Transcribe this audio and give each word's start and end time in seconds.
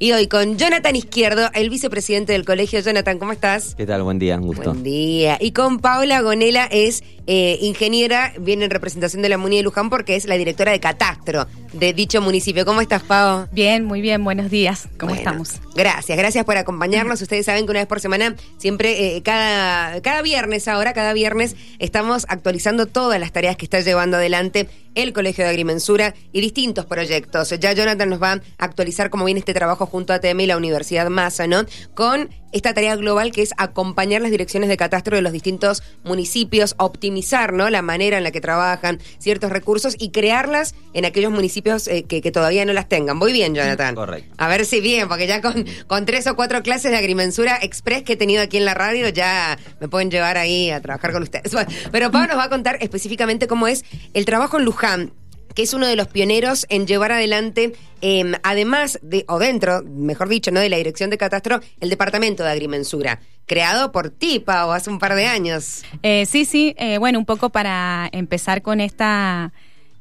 Y 0.00 0.10
hoy 0.10 0.26
con 0.26 0.58
Jonathan 0.58 0.96
Izquierdo, 0.96 1.50
el 1.54 1.70
vicepresidente 1.70 2.32
del 2.32 2.44
colegio. 2.44 2.80
Jonathan, 2.80 3.16
¿cómo 3.20 3.30
estás? 3.30 3.76
¿Qué 3.76 3.86
tal? 3.86 4.02
Buen 4.02 4.18
día, 4.18 4.36
un 4.36 4.48
gusto. 4.48 4.72
Buen 4.72 4.82
día. 4.82 5.38
Y 5.40 5.52
con 5.52 5.78
Paula 5.78 6.20
Gonela 6.20 6.64
es 6.64 7.04
eh, 7.28 7.58
ingeniera, 7.60 8.32
viene 8.40 8.64
en 8.64 8.72
representación 8.72 9.22
de 9.22 9.28
la 9.28 9.38
Muni 9.38 9.58
de 9.58 9.62
Luján 9.62 9.90
porque 9.90 10.16
es 10.16 10.24
la 10.24 10.34
directora 10.34 10.72
de 10.72 10.80
Catastro 10.80 11.46
de 11.74 11.92
dicho 11.92 12.20
municipio. 12.20 12.64
¿Cómo 12.64 12.80
estás, 12.80 13.02
Pau? 13.02 13.46
Bien, 13.52 13.84
muy 13.84 14.00
bien, 14.00 14.22
buenos 14.24 14.50
días. 14.50 14.88
¿Cómo 14.98 15.12
Bueno, 15.12 15.30
estamos? 15.30 15.60
Gracias, 15.74 16.16
gracias 16.16 16.44
por 16.44 16.56
acompañarnos. 16.56 17.20
Ustedes 17.20 17.46
saben 17.46 17.66
que 17.66 17.70
una 17.70 17.80
vez 17.80 17.88
por 17.88 18.00
semana, 18.00 18.36
siempre, 18.58 19.16
eh, 19.16 19.22
cada, 19.22 20.00
cada 20.00 20.22
viernes 20.22 20.68
ahora, 20.68 20.92
cada 20.92 21.12
viernes, 21.12 21.56
estamos 21.78 22.26
actualizando 22.28 22.86
todas 22.86 23.20
las 23.20 23.32
tareas 23.32 23.56
que 23.56 23.66
está 23.66 23.80
llevando 23.80 24.16
adelante 24.16 24.68
el 24.94 25.12
Colegio 25.12 25.44
de 25.44 25.50
Agrimensura 25.50 26.14
y 26.32 26.40
distintos 26.40 26.86
proyectos. 26.86 27.50
Ya 27.58 27.72
Jonathan 27.72 28.08
nos 28.08 28.22
va 28.22 28.32
a 28.32 28.40
actualizar 28.58 29.10
cómo 29.10 29.24
viene 29.24 29.40
este 29.40 29.54
trabajo 29.54 29.86
junto 29.86 30.12
a 30.12 30.16
ATM 30.16 30.40
y 30.40 30.46
la 30.46 30.56
Universidad 30.56 31.08
Massa, 31.08 31.46
¿no? 31.46 31.64
Con 31.94 32.30
esta 32.54 32.72
tarea 32.72 32.96
global 32.96 33.32
que 33.32 33.42
es 33.42 33.50
acompañar 33.56 34.22
las 34.22 34.30
direcciones 34.30 34.68
de 34.68 34.76
catastro 34.76 35.16
de 35.16 35.22
los 35.22 35.32
distintos 35.32 35.82
municipios, 36.04 36.76
optimizar 36.78 37.52
¿no? 37.52 37.68
la 37.68 37.82
manera 37.82 38.16
en 38.16 38.24
la 38.24 38.30
que 38.30 38.40
trabajan 38.40 39.00
ciertos 39.18 39.50
recursos 39.50 39.96
y 39.98 40.10
crearlas 40.10 40.74
en 40.94 41.04
aquellos 41.04 41.32
municipios 41.32 41.88
eh, 41.88 42.04
que, 42.04 42.22
que 42.22 42.30
todavía 42.30 42.64
no 42.64 42.72
las 42.72 42.88
tengan. 42.88 43.16
Muy 43.16 43.32
bien, 43.32 43.54
Jonathan. 43.54 43.96
Correcto. 43.96 44.32
A 44.38 44.48
ver 44.48 44.64
si 44.66 44.80
bien, 44.80 45.08
porque 45.08 45.26
ya 45.26 45.42
con, 45.42 45.66
con 45.88 46.06
tres 46.06 46.28
o 46.28 46.36
cuatro 46.36 46.62
clases 46.62 46.92
de 46.92 46.96
agrimensura 46.96 47.58
express 47.60 48.04
que 48.04 48.12
he 48.12 48.16
tenido 48.16 48.40
aquí 48.40 48.56
en 48.56 48.64
la 48.64 48.74
radio, 48.74 49.08
ya 49.08 49.58
me 49.80 49.88
pueden 49.88 50.10
llevar 50.10 50.38
ahí 50.38 50.70
a 50.70 50.80
trabajar 50.80 51.12
con 51.12 51.22
ustedes. 51.22 51.52
Bueno, 51.54 51.70
pero 51.92 52.10
Pablo 52.10 52.28
nos 52.28 52.38
va 52.38 52.44
a 52.44 52.48
contar 52.48 52.78
específicamente 52.80 53.46
cómo 53.46 53.68
es 53.68 53.84
el 54.12 54.24
trabajo 54.24 54.58
en 54.58 54.64
Luján 54.64 55.12
que 55.54 55.62
es 55.62 55.74
uno 55.74 55.86
de 55.86 55.96
los 55.96 56.08
pioneros 56.08 56.66
en 56.68 56.86
llevar 56.86 57.12
adelante, 57.12 57.74
eh, 58.02 58.32
además 58.42 58.98
de, 59.02 59.24
o 59.28 59.38
dentro, 59.38 59.82
mejor 59.82 60.28
dicho, 60.28 60.50
no 60.50 60.60
de 60.60 60.68
la 60.68 60.76
dirección 60.76 61.10
de 61.10 61.18
catastro, 61.18 61.60
el 61.80 61.90
departamento 61.90 62.42
de 62.42 62.50
agrimensura, 62.50 63.20
creado 63.46 63.92
por 63.92 64.10
ti, 64.10 64.40
Pau, 64.40 64.72
hace 64.72 64.90
un 64.90 64.98
par 64.98 65.14
de 65.14 65.26
años. 65.26 65.82
Eh, 66.02 66.26
sí, 66.26 66.44
sí, 66.44 66.74
eh, 66.78 66.98
bueno, 66.98 67.18
un 67.18 67.26
poco 67.26 67.50
para 67.50 68.08
empezar 68.12 68.62
con 68.62 68.80
esta, 68.80 69.52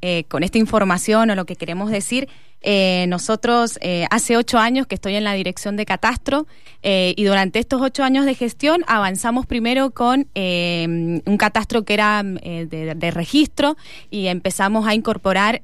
eh, 0.01 0.25
con 0.27 0.43
esta 0.43 0.57
información 0.57 1.29
o 1.29 1.35
lo 1.35 1.45
que 1.45 1.55
queremos 1.55 1.91
decir. 1.91 2.27
Eh, 2.65 3.05
nosotros 3.09 3.77
eh, 3.81 4.07
hace 4.09 4.37
ocho 4.37 4.57
años 4.57 4.87
que 4.87 4.95
estoy 4.95 5.15
en 5.15 5.25
la 5.25 5.33
dirección 5.33 5.75
de 5.75 5.85
Catastro 5.85 6.47
eh, 6.81 7.13
y 7.17 7.25
durante 7.25 7.59
estos 7.59 7.81
ocho 7.81 8.05
años 8.05 8.25
de 8.25 8.35
gestión 8.35 8.85
avanzamos 8.87 9.45
primero 9.45 9.91
con 9.91 10.27
un 10.33 11.37
catastro 11.37 11.83
que 11.83 11.93
era 11.93 12.23
de, 12.23 13.11
registro 13.11 13.75
y 14.09 14.27
empezamos 14.27 14.87
a 14.87 14.93
incorporar 14.93 15.61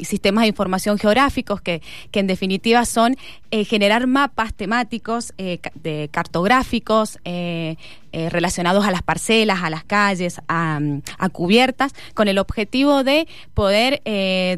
sistemas 0.00 0.42
de 0.42 0.48
información 0.48 0.98
geográficos 0.98 1.60
que, 1.60 1.82
que 2.10 2.20
en 2.20 2.26
definitiva 2.26 2.84
son 2.84 3.16
generar 3.50 4.06
mapas 4.06 4.54
temáticos 4.54 5.32
de 5.36 6.08
cartográficos 6.10 7.18
relacionados 8.12 8.84
a 8.84 8.90
las 8.90 9.02
parcelas, 9.02 9.62
a 9.62 9.70
las 9.70 9.84
calles, 9.84 10.40
a, 10.48 10.80
cubiertas, 11.32 11.94
con 12.14 12.28
el 12.28 12.38
objetivo 12.38 13.04
de 13.04 13.26
poder 13.54 14.02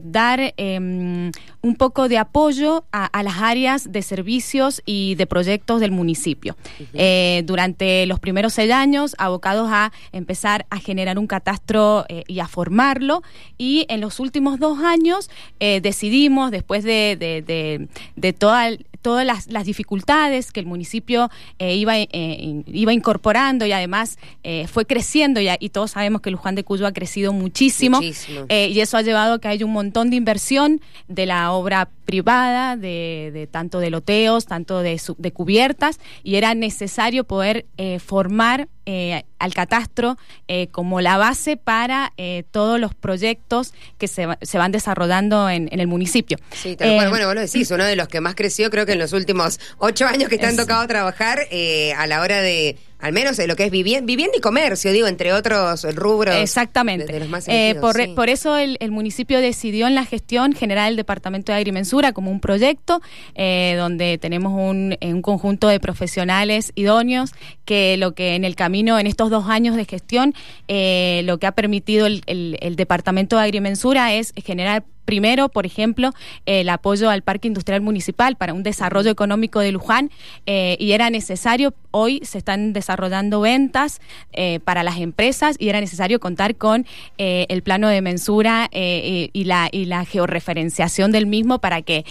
dar 0.02 0.54
eh, 0.56 1.30
un 1.64 1.76
poco 1.76 2.08
de 2.08 2.18
apoyo 2.18 2.84
a, 2.92 3.06
a 3.06 3.22
las 3.22 3.38
áreas 3.38 3.90
de 3.90 4.02
servicios 4.02 4.82
y 4.84 5.14
de 5.14 5.26
proyectos 5.26 5.80
del 5.80 5.92
municipio. 5.92 6.56
Eh, 6.92 7.42
durante 7.46 8.04
los 8.04 8.20
primeros 8.20 8.52
seis 8.52 8.70
años, 8.70 9.14
abocados 9.16 9.68
a 9.72 9.90
empezar 10.12 10.66
a 10.68 10.78
generar 10.78 11.18
un 11.18 11.26
catastro 11.26 12.04
eh, 12.10 12.22
y 12.26 12.40
a 12.40 12.48
formarlo, 12.48 13.22
y 13.56 13.86
en 13.88 14.02
los 14.02 14.20
últimos 14.20 14.58
dos 14.58 14.78
años 14.80 15.30
eh, 15.58 15.80
decidimos, 15.80 16.50
después 16.50 16.84
de, 16.84 17.16
de, 17.18 17.40
de, 17.40 17.88
de 18.16 18.32
toda 18.34 18.68
el- 18.68 18.84
todas 19.04 19.26
las, 19.26 19.48
las 19.48 19.66
dificultades 19.66 20.50
que 20.50 20.60
el 20.60 20.66
municipio 20.66 21.30
eh, 21.58 21.76
iba, 21.76 21.98
eh, 21.98 22.62
iba 22.66 22.90
incorporando 22.94 23.66
y 23.66 23.72
además 23.72 24.16
eh, 24.44 24.66
fue 24.66 24.86
creciendo 24.86 25.42
y, 25.42 25.48
y 25.60 25.68
todos 25.68 25.90
sabemos 25.90 26.22
que 26.22 26.30
Luján 26.30 26.54
de 26.54 26.64
Cuyo 26.64 26.86
ha 26.86 26.92
crecido 26.92 27.34
muchísimo, 27.34 27.98
Muchísimo. 27.98 28.46
y 28.48 28.80
eso 28.80 28.96
ha 28.96 29.02
llevado 29.02 29.34
a 29.34 29.38
que 29.38 29.48
haya 29.48 29.66
un 29.66 29.72
montón 29.74 30.08
de 30.08 30.16
inversión 30.16 30.80
de 31.06 31.26
la 31.26 31.52
obra 31.52 31.90
privada, 32.04 32.76
de, 32.76 33.30
de 33.32 33.46
tanto 33.46 33.80
de 33.80 33.90
loteos, 33.90 34.46
tanto 34.46 34.80
de, 34.80 35.00
de 35.18 35.32
cubiertas, 35.32 35.98
y 36.22 36.36
era 36.36 36.54
necesario 36.54 37.24
poder 37.24 37.66
eh, 37.76 37.98
formar 37.98 38.68
eh, 38.86 39.24
al 39.38 39.54
catastro 39.54 40.18
eh, 40.46 40.66
como 40.68 41.00
la 41.00 41.16
base 41.16 41.56
para 41.56 42.12
eh, 42.16 42.44
todos 42.50 42.78
los 42.78 42.94
proyectos 42.94 43.72
que 43.98 44.08
se, 44.08 44.28
se 44.42 44.58
van 44.58 44.72
desarrollando 44.72 45.48
en, 45.48 45.68
en 45.72 45.80
el 45.80 45.86
municipio. 45.86 46.36
Sí, 46.52 46.76
tal 46.76 46.94
cual. 46.94 47.06
Eh, 47.06 47.08
bueno, 47.08 47.26
vos 47.26 47.34
lo 47.34 47.40
decís, 47.40 47.70
uno 47.70 47.84
de 47.84 47.96
los 47.96 48.08
que 48.08 48.20
más 48.20 48.34
creció 48.34 48.70
creo 48.70 48.84
que 48.84 48.92
en 48.92 48.98
los 48.98 49.12
últimos 49.12 49.58
ocho 49.78 50.06
años 50.06 50.28
que 50.28 50.38
te 50.38 50.46
han 50.46 50.56
tocado 50.56 50.86
trabajar 50.86 51.40
eh, 51.50 51.94
a 51.94 52.06
la 52.06 52.20
hora 52.20 52.40
de, 52.42 52.76
al 53.04 53.12
menos 53.12 53.36
de 53.36 53.46
lo 53.46 53.54
que 53.54 53.64
es 53.66 53.70
vivienda, 53.70 54.06
vivienda 54.06 54.34
y 54.36 54.40
comercio, 54.40 54.90
digo, 54.92 55.06
entre 55.06 55.32
otros 55.32 55.84
rubros. 55.94 56.34
Exactamente. 56.36 57.06
De, 57.06 57.12
de 57.12 57.20
los 57.20 57.28
más 57.28 57.46
Eh, 57.48 57.76
por, 57.80 57.94
sí. 57.96 58.08
por 58.16 58.28
eso 58.30 58.56
el, 58.56 58.76
el 58.80 58.90
municipio 58.90 59.40
decidió 59.40 59.86
en 59.86 59.94
la 59.94 60.04
gestión 60.04 60.52
generar 60.54 60.88
el 60.88 60.96
Departamento 60.96 61.52
de 61.52 61.58
Agrimensura 61.58 62.12
como 62.12 62.30
un 62.30 62.40
proyecto 62.40 63.00
eh, 63.34 63.74
donde 63.78 64.18
tenemos 64.18 64.52
un, 64.52 64.96
un 65.00 65.22
conjunto 65.22 65.68
de 65.68 65.80
profesionales 65.80 66.72
idóneos 66.74 67.32
que 67.64 67.96
lo 67.98 68.12
que 68.14 68.34
en 68.36 68.44
el 68.44 68.56
camino, 68.56 68.98
en 68.98 69.06
estos 69.06 69.28
dos 69.30 69.46
años 69.48 69.76
de 69.76 69.84
gestión, 69.84 70.34
eh, 70.68 71.22
lo 71.24 71.38
que 71.38 71.46
ha 71.46 71.52
permitido 71.52 72.06
el, 72.06 72.22
el- 72.26 72.56
el 72.60 72.76
Departamento 72.76 73.36
de 73.36 73.42
Agrimensura 73.42 74.14
es 74.14 74.32
generar 74.44 74.84
Primero, 75.04 75.48
por 75.48 75.66
ejemplo, 75.66 76.12
el 76.46 76.68
apoyo 76.68 77.10
al 77.10 77.22
Parque 77.22 77.48
Industrial 77.48 77.80
Municipal 77.80 78.36
para 78.36 78.54
un 78.54 78.62
desarrollo 78.62 79.10
económico 79.10 79.60
de 79.60 79.72
Luján 79.72 80.10
eh, 80.46 80.76
y 80.80 80.92
era 80.92 81.10
necesario, 81.10 81.74
hoy 81.90 82.20
se 82.24 82.38
están 82.38 82.72
desarrollando 82.72 83.40
ventas 83.40 84.00
eh, 84.32 84.60
para 84.64 84.82
las 84.82 84.98
empresas 84.98 85.56
y 85.58 85.68
era 85.68 85.80
necesario 85.80 86.20
contar 86.20 86.56
con 86.56 86.86
eh, 87.18 87.46
el 87.48 87.62
plano 87.62 87.88
de 87.88 88.00
mensura 88.00 88.68
eh, 88.72 89.30
y, 89.32 89.40
y 89.40 89.44
la, 89.44 89.68
y 89.70 89.84
la 89.84 90.04
georreferenciación 90.04 91.12
del 91.12 91.26
mismo 91.26 91.58
para 91.58 91.82
que... 91.82 92.04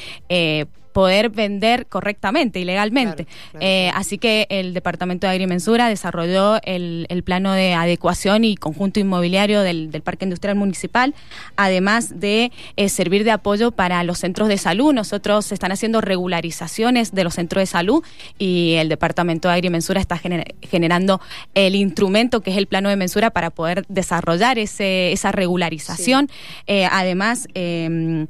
poder 0.94 1.30
vender 1.30 1.88
correctamente 1.88 2.60
y 2.60 2.66
legalmente. 2.66 3.26
Claro, 3.26 3.40
claro, 3.52 3.66
Eh. 3.66 3.92
Así 3.96 4.18
que 4.18 4.48
el 4.50 4.74
Departamento 4.74 5.28
de 5.28 5.32
Agrimensura 5.32 5.90
desarrolló 5.90 6.60
el, 6.64 7.06
el 7.10 7.24
plano 7.24 7.52
de 7.54 7.74
adecuación 7.74 8.44
y 8.46 8.56
conjunto 8.56 9.00
inmobiliario 9.00 9.62
del, 9.62 9.92
del 9.92 10.02
Parque 10.02 10.26
Industrial 10.26 10.56
Municipal, 10.56 11.14
además 11.58 12.20
de 12.20 12.52
eh, 12.76 12.90
servir 12.90 13.24
de 13.24 13.32
apoyo 13.32 13.72
para 13.72 14.04
los 14.04 14.20
centros 14.20 14.48
de 14.48 14.58
salud. 14.58 14.94
Nosotros 14.94 15.52
están 15.52 15.72
haciendo 15.72 16.00
regularizaciones 16.02 17.12
de 17.14 17.24
los 17.24 17.34
centros 17.36 17.62
de 17.62 17.66
salud 17.66 18.04
y 18.38 18.74
el 18.76 18.90
Departamento 18.90 19.48
de 19.48 19.56
Agrimensura 19.56 20.00
está 20.00 20.18
gener- 20.20 20.54
generando 20.62 21.20
el 21.56 21.76
instrumento 21.76 22.42
que 22.42 22.52
es 22.52 22.58
el 22.58 22.68
plano 22.68 22.90
de 22.90 22.96
mensura 22.96 23.32
para 23.32 23.50
poder 23.50 23.86
desarrollar 23.90 24.60
ese, 24.60 25.12
esa 25.12 25.32
regularización. 25.32 26.30
Eh, 26.68 26.88
además, 26.92 27.48
eh, 27.56 28.28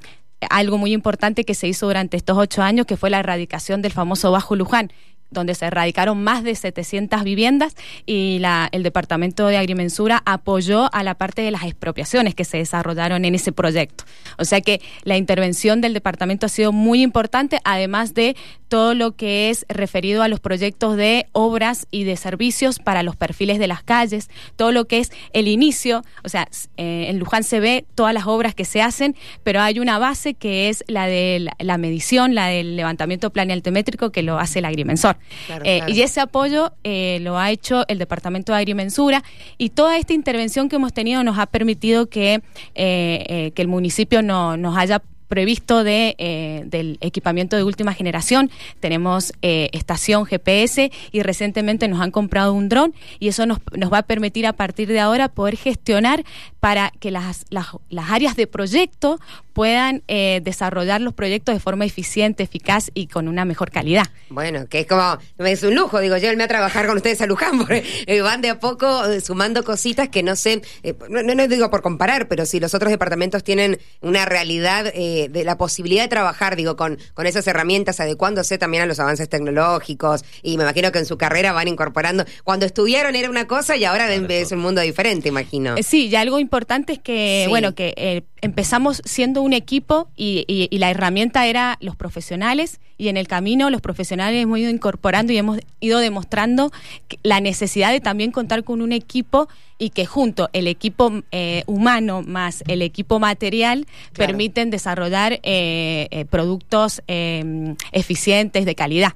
algo 0.50 0.78
muy 0.78 0.94
importante 0.94 1.44
que 1.44 1.54
se 1.54 1.68
hizo 1.68 1.88
durante 1.88 2.18
estos 2.18 2.38
ocho 2.38 2.62
años, 2.62 2.86
que 2.86 2.98
fue 2.98 3.10
la 3.10 3.20
erradicación 3.20 3.82
del 3.82 3.92
famoso 3.92 4.32
Bajo 4.32 4.56
Luján 4.56 4.92
donde 5.34 5.56
se 5.56 5.66
erradicaron 5.66 6.24
más 6.24 6.44
de 6.44 6.56
700 6.56 7.24
viviendas 7.24 7.76
y 8.06 8.40
la, 8.40 8.70
el 8.72 8.84
Departamento 8.84 9.48
de 9.48 9.58
Agrimensura 9.58 10.22
apoyó 10.26 10.94
a 10.94 11.04
la 11.04 11.16
parte 11.16 11.42
de 11.42 11.52
las 11.52 11.64
expropiaciones 11.64 12.36
que 12.36 12.46
se 12.46 12.58
desarrollaron 12.58 13.26
en 13.26 13.36
ese 13.36 13.52
proyecto. 13.52 14.06
O 14.38 14.46
sea 14.46 14.62
que 14.62 14.82
la 15.04 15.18
intervención 15.18 15.82
del 15.82 15.94
departamento 15.94 16.46
ha 16.46 16.50
sido 16.50 16.72
muy 16.72 17.02
importante, 17.02 17.60
además 17.64 18.14
de 18.14 18.36
todo 18.74 18.96
lo 18.96 19.12
que 19.12 19.52
es 19.52 19.68
referido 19.70 20.24
a 20.24 20.28
los 20.28 20.40
proyectos 20.40 20.98
de 20.98 21.28
obras 21.32 21.86
y 21.92 22.06
de 22.06 22.18
servicios 22.18 22.80
para 22.80 23.04
los 23.04 23.16
perfiles 23.16 23.60
de 23.60 23.68
las 23.68 23.84
calles, 23.84 24.32
todo 24.56 24.72
lo 24.72 24.86
que 24.86 24.98
es 24.98 25.12
el 25.34 25.48
inicio, 25.48 26.04
o 26.24 26.30
sea, 26.30 26.48
eh, 26.78 27.06
en 27.10 27.20
Luján 27.20 27.44
se 27.44 27.60
ve 27.60 27.86
todas 27.94 28.16
las 28.16 28.26
obras 28.26 28.56
que 28.56 28.66
se 28.66 28.82
hacen, 28.82 29.16
pero 29.44 29.62
hay 29.62 29.80
una 29.80 30.00
base 30.00 30.34
que 30.34 30.70
es 30.70 30.84
la 30.88 31.06
de 31.06 31.48
la, 31.60 31.78
medición, 31.78 32.34
la 32.34 32.48
del 32.48 32.76
levantamiento 32.76 33.30
planealtimétrico 33.30 34.12
que 34.12 34.24
lo 34.24 34.40
hace 34.40 34.58
el 34.58 34.66
agrimensor. 34.66 35.18
Claro, 35.48 35.66
Eh, 35.66 35.78
claro. 35.78 35.94
Y 35.94 36.02
ese 36.02 36.20
apoyo 36.22 36.74
eh, 36.84 37.20
lo 37.22 37.38
ha 37.38 37.52
hecho 37.52 37.86
el 37.88 37.98
Departamento 37.98 38.52
de 38.54 38.60
Agrimensura 38.60 39.24
y 39.58 39.70
toda 39.70 39.98
esta 39.98 40.14
intervención 40.14 40.70
que 40.70 40.76
hemos 40.76 40.94
tenido 40.94 41.24
nos 41.24 41.38
ha 41.38 41.46
permitido 41.46 42.08
que, 42.08 42.36
eh, 42.36 42.42
eh, 42.76 43.52
que 43.56 43.62
el 43.62 43.68
municipio 43.68 44.22
no, 44.22 44.58
nos 44.58 44.78
haya 44.78 45.02
previsto 45.38 45.84
de, 45.84 46.14
eh, 46.20 46.62
del 46.68 47.00
equipamiento 47.02 47.56
de 47.56 47.64
última 47.64 47.92
generación. 47.96 48.52
Tenemos 48.80 49.34
eh, 49.42 49.70
estación 49.74 50.26
GPS 50.28 50.92
y 51.12 51.24
recientemente 51.24 51.88
nos 51.88 52.02
han 52.02 52.12
comprado 52.12 52.54
un 52.54 52.70
dron 52.70 52.94
y 53.20 53.30
eso 53.30 53.48
nos, 53.48 53.58
nos 53.76 53.92
va 53.92 53.98
a 53.98 54.04
permitir 54.04 54.46
a 54.46 54.54
partir 54.54 54.88
de 54.90 55.00
ahora 55.00 55.30
poder 55.30 55.58
gestionar 55.58 56.24
para 56.60 56.92
que 57.00 57.10
las, 57.10 57.46
las, 57.50 57.66
áreas 58.12 58.36
de 58.36 58.46
proyecto 58.46 59.20
puedan 59.54 60.04
eh, 60.08 60.40
desarrollar 60.44 61.02
los 61.02 61.14
proyectos 61.14 61.54
de 61.56 61.60
forma 61.60 61.84
eficiente, 61.86 62.44
eficaz 62.44 62.90
y 62.94 63.08
con 63.08 63.28
una 63.28 63.44
mejor 63.44 63.72
calidad. 63.72 64.06
Bueno, 64.30 64.68
que 64.68 64.82
es 64.82 64.88
como, 64.88 65.18
es 65.40 65.64
un 65.64 65.76
lujo, 65.76 66.00
digo, 66.00 66.16
llévenme 66.18 66.44
a 66.44 66.48
trabajar 66.48 66.86
con 66.88 66.98
ustedes 66.98 67.22
a 67.22 67.26
Luján, 67.26 67.58
porque 67.66 67.84
eh, 68.06 68.22
van 68.22 68.42
de 68.42 68.50
a 68.52 68.60
poco 68.60 68.88
sumando 69.20 69.64
cositas 69.64 70.10
que 70.10 70.22
no 70.24 70.36
sé, 70.36 70.62
no, 71.10 71.24
no- 71.24 71.34
no 71.36 71.48
digo 71.48 71.70
por 71.70 71.82
comparar, 71.82 72.28
pero 72.28 72.46
si 72.46 72.60
los 72.60 72.74
otros 72.74 72.92
departamentos 72.92 73.44
tienen 73.44 73.80
una 74.02 74.26
realidad 74.26 74.92
de, 75.28 75.40
de, 75.40 75.44
la 75.44 75.58
posibilidad 75.58 76.04
de 76.04 76.10
trabajar, 76.10 76.56
digo, 76.56 76.76
con, 76.76 76.98
con 77.14 77.26
esas 77.26 77.46
herramientas, 77.48 78.00
adecuándose 78.00 78.58
también 78.58 78.84
a 78.84 78.86
los 78.86 79.00
avances 79.00 79.30
tecnológicos, 79.30 80.24
y 80.42 80.58
me 80.58 80.64
imagino 80.64 80.92
que 80.92 81.00
en 81.00 81.06
su 81.06 81.18
carrera 81.18 81.54
van 81.54 81.68
incorporando. 81.68 82.26
Cuando 82.44 82.66
estudiaron 82.66 83.16
era 83.16 83.30
una 83.30 83.48
cosa 83.48 83.76
y 83.78 83.86
ahora 83.86 84.14
es 84.14 84.52
un 84.52 84.60
mundo 84.60 84.82
diferente, 84.82 85.30
imagino. 85.30 85.76
Eh, 85.78 85.84
sí, 85.84 86.08
y 86.08 86.16
algo 86.16 86.40
importante 86.40 86.94
es 86.94 87.00
que, 87.00 87.46
bueno, 87.50 87.76
que 87.76 87.94
eh, 87.98 88.24
empezamos 88.42 89.02
siendo 89.06 89.42
un 89.42 89.54
equipo 89.54 90.10
y, 90.16 90.46
y, 90.48 90.78
la 90.78 90.92
herramienta 90.92 91.48
era 91.48 91.78
los 91.80 91.96
profesionales 91.96 92.80
y 92.98 93.08
en 93.08 93.18
el 93.18 93.28
camino 93.28 93.70
los 93.70 93.82
profesionales 93.82 94.42
hemos 94.42 94.60
ido 94.60 94.70
incorporando 94.70 95.34
y 95.34 95.38
hemos 95.38 95.60
ido 95.80 96.00
demostrando 96.00 96.72
la 97.24 97.40
necesidad 97.42 97.92
de 97.92 98.02
también 98.02 98.32
contar 98.32 98.64
con 98.64 98.82
un 98.82 98.92
equipo 98.92 99.48
y 99.78 99.90
que 99.90 100.06
junto 100.06 100.50
el 100.54 100.68
equipo 100.68 101.12
eh, 101.32 101.64
humano 101.68 102.22
más 102.22 102.64
el 102.68 102.82
equipo 102.82 103.20
material 103.20 103.86
permiten 104.14 104.70
desarrollar 104.70 105.40
eh, 105.44 106.08
eh, 106.12 106.26
productos 106.30 107.02
eficientes 107.08 108.66
de 108.66 108.76
calidad. 108.76 109.14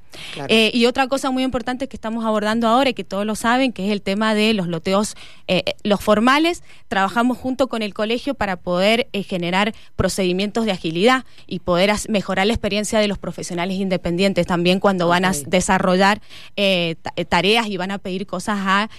y 0.49 0.85
otra 0.85 1.07
cosa 1.07 1.31
muy 1.31 1.43
importante 1.43 1.87
que 1.87 1.95
estamos 1.95 2.25
abordando 2.25 2.67
ahora 2.67 2.89
y 2.89 2.93
que 2.93 3.03
todos 3.03 3.25
lo 3.25 3.35
saben, 3.35 3.71
que 3.71 3.85
es 3.85 3.91
el 3.91 4.01
tema 4.01 4.33
de 4.33 4.53
los 4.53 4.67
loteos, 4.67 5.15
los 5.83 6.01
formales. 6.01 6.63
Trabajamos 6.87 7.37
junto 7.37 7.67
con 7.67 7.81
el 7.81 7.93
colegio 7.93 8.33
para 8.33 8.57
poder 8.57 9.07
generar 9.27 9.73
procedimientos 9.95 10.65
de 10.65 10.71
agilidad 10.71 11.25
y 11.45 11.59
poder 11.59 11.91
mejorar 12.09 12.47
la 12.47 12.53
experiencia 12.53 12.99
de 12.99 13.07
los 13.07 13.17
profesionales 13.17 13.66
independientes 13.75 14.47
también 14.47 14.79
cuando 14.79 15.07
van 15.07 15.25
a 15.25 15.31
desarrollar 15.45 16.21
tareas 17.29 17.67
y 17.67 17.77
van 17.77 17.91
a 17.91 17.97
pedir 17.97 18.25
cosas 18.25 18.57
a, 18.59 18.89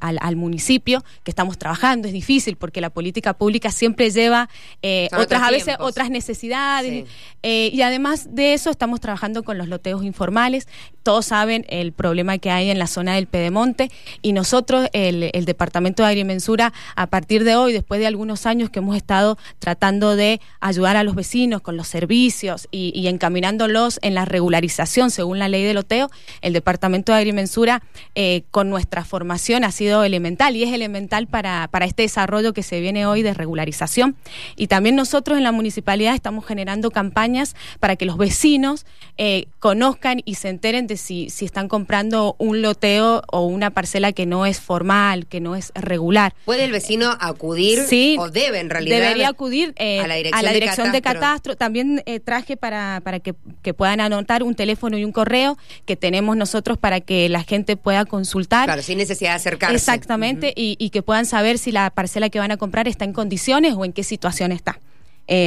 al 0.00 0.36
municipio 0.36 1.04
que 1.24 1.30
estamos 1.30 1.58
trabajando. 1.58 2.08
Es 2.08 2.14
difícil 2.14 2.56
porque 2.56 2.80
la 2.80 2.90
política 2.90 3.32
pública 3.34 3.70
siempre 3.70 4.10
lleva 4.10 4.48
eh, 4.82 5.08
otras, 5.16 5.42
a 5.42 5.50
veces 5.50 5.76
otras 5.78 6.10
necesidades. 6.10 7.06
Eh, 7.42 7.70
y 7.72 7.82
además 7.82 8.34
de 8.34 8.54
eso, 8.54 8.70
estamos 8.70 9.00
trabajando 9.00 9.42
con 9.42 9.58
los 9.58 9.68
loteos 9.68 10.04
informales. 10.04 10.68
Todos 11.02 11.26
saben 11.26 11.64
el 11.68 11.92
problema 11.92 12.38
que 12.38 12.50
hay 12.50 12.70
en 12.70 12.78
la 12.78 12.86
zona 12.86 13.14
del 13.14 13.26
Pedemonte 13.26 13.90
y 14.22 14.32
nosotros, 14.32 14.88
el, 14.92 15.30
Departamento 15.44 16.02
de 16.02 16.10
Agrimensura, 16.10 16.72
a 16.94 17.08
partir 17.08 17.44
de 17.44 17.56
hoy, 17.56 17.72
después 17.72 18.00
de 18.00 18.06
algunos 18.06 18.46
años 18.46 18.70
que 18.70 18.78
hemos 18.78 18.96
estado 18.96 19.36
tratando 19.58 20.14
de 20.14 20.40
ayudar 20.60 20.96
a 20.96 21.02
los 21.02 21.14
vecinos 21.14 21.60
con 21.60 21.76
los 21.76 21.88
servicios 21.88 22.68
y, 22.70 23.06
encaminándolos 23.08 23.98
en 24.02 24.14
la 24.14 24.24
regularización 24.24 25.10
según 25.10 25.38
la 25.38 25.48
ley 25.48 25.64
de 25.64 25.74
loteo, 25.74 26.10
el 26.40 26.52
Departamento 26.52 27.12
de 27.12 27.18
Agrimensura, 27.18 27.82
eh, 28.14 28.44
con 28.50 28.70
nuestra 28.70 29.04
formación, 29.04 29.64
ha 29.64 29.72
sido 29.72 30.04
elemental 30.04 30.56
y 30.56 30.62
es 30.62 30.72
elemental 30.72 31.26
para, 31.26 31.68
para 31.68 31.84
este 31.84 32.02
desarrollo 32.02 32.52
que 32.52 32.62
se 32.62 32.80
viene 32.80 33.06
hoy 33.06 33.22
de 33.22 33.34
regularización. 33.34 34.16
Y 34.56 34.68
también 34.68 34.96
nosotros 34.96 35.36
en 35.36 35.44
la 35.44 35.52
municipalidad 35.52 36.14
estamos 36.14 36.46
generando 36.46 36.90
campañas 36.90 37.56
para 37.80 37.96
que 37.96 38.06
los 38.06 38.16
vecinos 38.16 38.86
eh, 39.18 39.46
conozcan 39.58 40.22
y 40.24 40.36
se 40.36 40.48
enteren 40.48 40.86
de 40.86 40.91
si, 40.96 41.30
si 41.30 41.44
están 41.44 41.68
comprando 41.68 42.36
un 42.38 42.62
loteo 42.62 43.22
o 43.30 43.46
una 43.46 43.70
parcela 43.70 44.12
que 44.12 44.26
no 44.26 44.46
es 44.46 44.60
formal, 44.60 45.26
que 45.26 45.40
no 45.40 45.56
es 45.56 45.72
regular. 45.74 46.34
¿Puede 46.44 46.64
el 46.64 46.72
vecino 46.72 47.16
acudir 47.20 47.80
sí, 47.86 48.16
o 48.18 48.30
debe 48.30 48.60
en 48.60 48.70
realidad? 48.70 48.96
Debería 48.96 49.28
acudir 49.28 49.72
eh, 49.76 50.00
a 50.00 50.06
la 50.06 50.14
dirección, 50.52 50.92
de, 50.92 51.02
catastro. 51.02 51.56
También 51.56 52.02
eh, 52.06 52.20
traje 52.20 52.56
para, 52.56 53.00
para 53.04 53.20
que, 53.20 53.34
que, 53.62 53.74
puedan 53.74 54.00
anotar 54.00 54.42
un 54.42 54.54
teléfono 54.54 54.98
y 54.98 55.04
un 55.04 55.12
correo 55.12 55.58
que 55.84 55.96
tenemos 55.96 56.36
nosotros 56.36 56.78
para 56.78 57.00
que 57.00 57.28
la 57.28 57.42
gente 57.42 57.76
pueda 57.76 58.04
consultar. 58.04 58.66
Claro, 58.66 58.82
sin 58.82 58.98
necesidad 58.98 59.30
de 59.30 59.36
acercarse. 59.36 59.74
Exactamente, 59.74 60.52
y, 60.56 60.76
y, 60.78 60.90
que 60.90 61.02
puedan 61.02 61.26
saber 61.26 61.58
si 61.58 61.72
la 61.72 61.90
parcela 61.90 62.28
que 62.30 62.38
van 62.38 62.50
a 62.50 62.56
comprar 62.56 62.88
está 62.88 63.04
en 63.04 63.12
condiciones 63.12 63.74
o 63.74 63.84
en 63.84 63.92
qué 63.92 64.04
situación 64.04 64.52
está. 64.52 64.80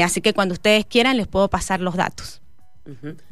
así 0.04 0.22
que 0.22 0.34
cuando 0.34 0.54
ustedes 0.54 0.86
quieran 0.86 1.18
les 1.18 1.28
puedo 1.28 1.50
pasar 1.50 1.80
los 1.80 1.96
datos. 1.96 2.42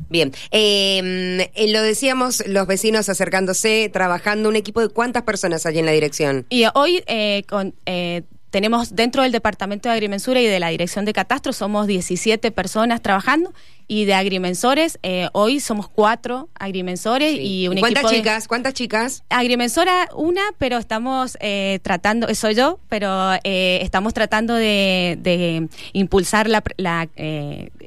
Bien, 0.09 0.31
em, 0.51 1.41
eh, 1.41 1.71
lo 1.71 1.81
decíamos, 1.81 2.44
los 2.47 2.65
vecinos 2.67 3.09
acercándose, 3.09 3.89
trabajando, 3.94 4.50
un 4.50 4.55
equipo 4.55 4.81
de 4.81 4.89
cuántas 4.89 5.23
personas 5.23 5.65
hay 5.65 5.79
en 5.79 5.85
la 5.85 5.91
dirección. 5.91 6.45
Y 6.50 6.65
hoy 6.73 7.03
eh, 7.07 7.44
con, 7.47 7.75
eh, 7.85 8.23
tenemos 8.50 8.95
dentro 8.95 9.23
del 9.23 9.31
Departamento 9.31 9.89
de 9.89 9.94
Agrimensura 9.94 10.39
y 10.39 10.45
de 10.45 10.59
la 10.59 10.69
Dirección 10.69 11.05
de 11.05 11.13
Catastro, 11.13 11.53
somos 11.53 11.88
17 11.88 12.51
personas 12.51 13.01
trabajando 13.01 13.51
y 13.88 14.06
de 14.06 14.13
agrimensores, 14.13 15.00
eh, 15.03 15.27
hoy 15.33 15.59
somos 15.59 15.89
cuatro 15.89 16.50
agrimensores 16.56 17.38
y 17.39 17.68
un 17.68 17.77
¿Cuántas 17.77 18.03
equipo 18.03 18.15
chicas? 18.15 18.47
¿Cuántas 18.47 18.74
chicas? 18.74 19.24
Agrimensora 19.30 20.09
una, 20.15 20.41
pero 20.57 20.77
estamos 20.77 21.38
eh, 21.39 21.80
tratando, 21.83 22.27
eso 22.27 22.44
soy 22.44 22.56
yo, 22.56 22.80
pero 22.89 23.33
eh, 23.44 23.80
estamos 23.81 24.13
tratando 24.13 24.53
de, 24.56 25.69
impulsar 25.94 26.50
la, 26.50 26.63
la, 26.77 27.07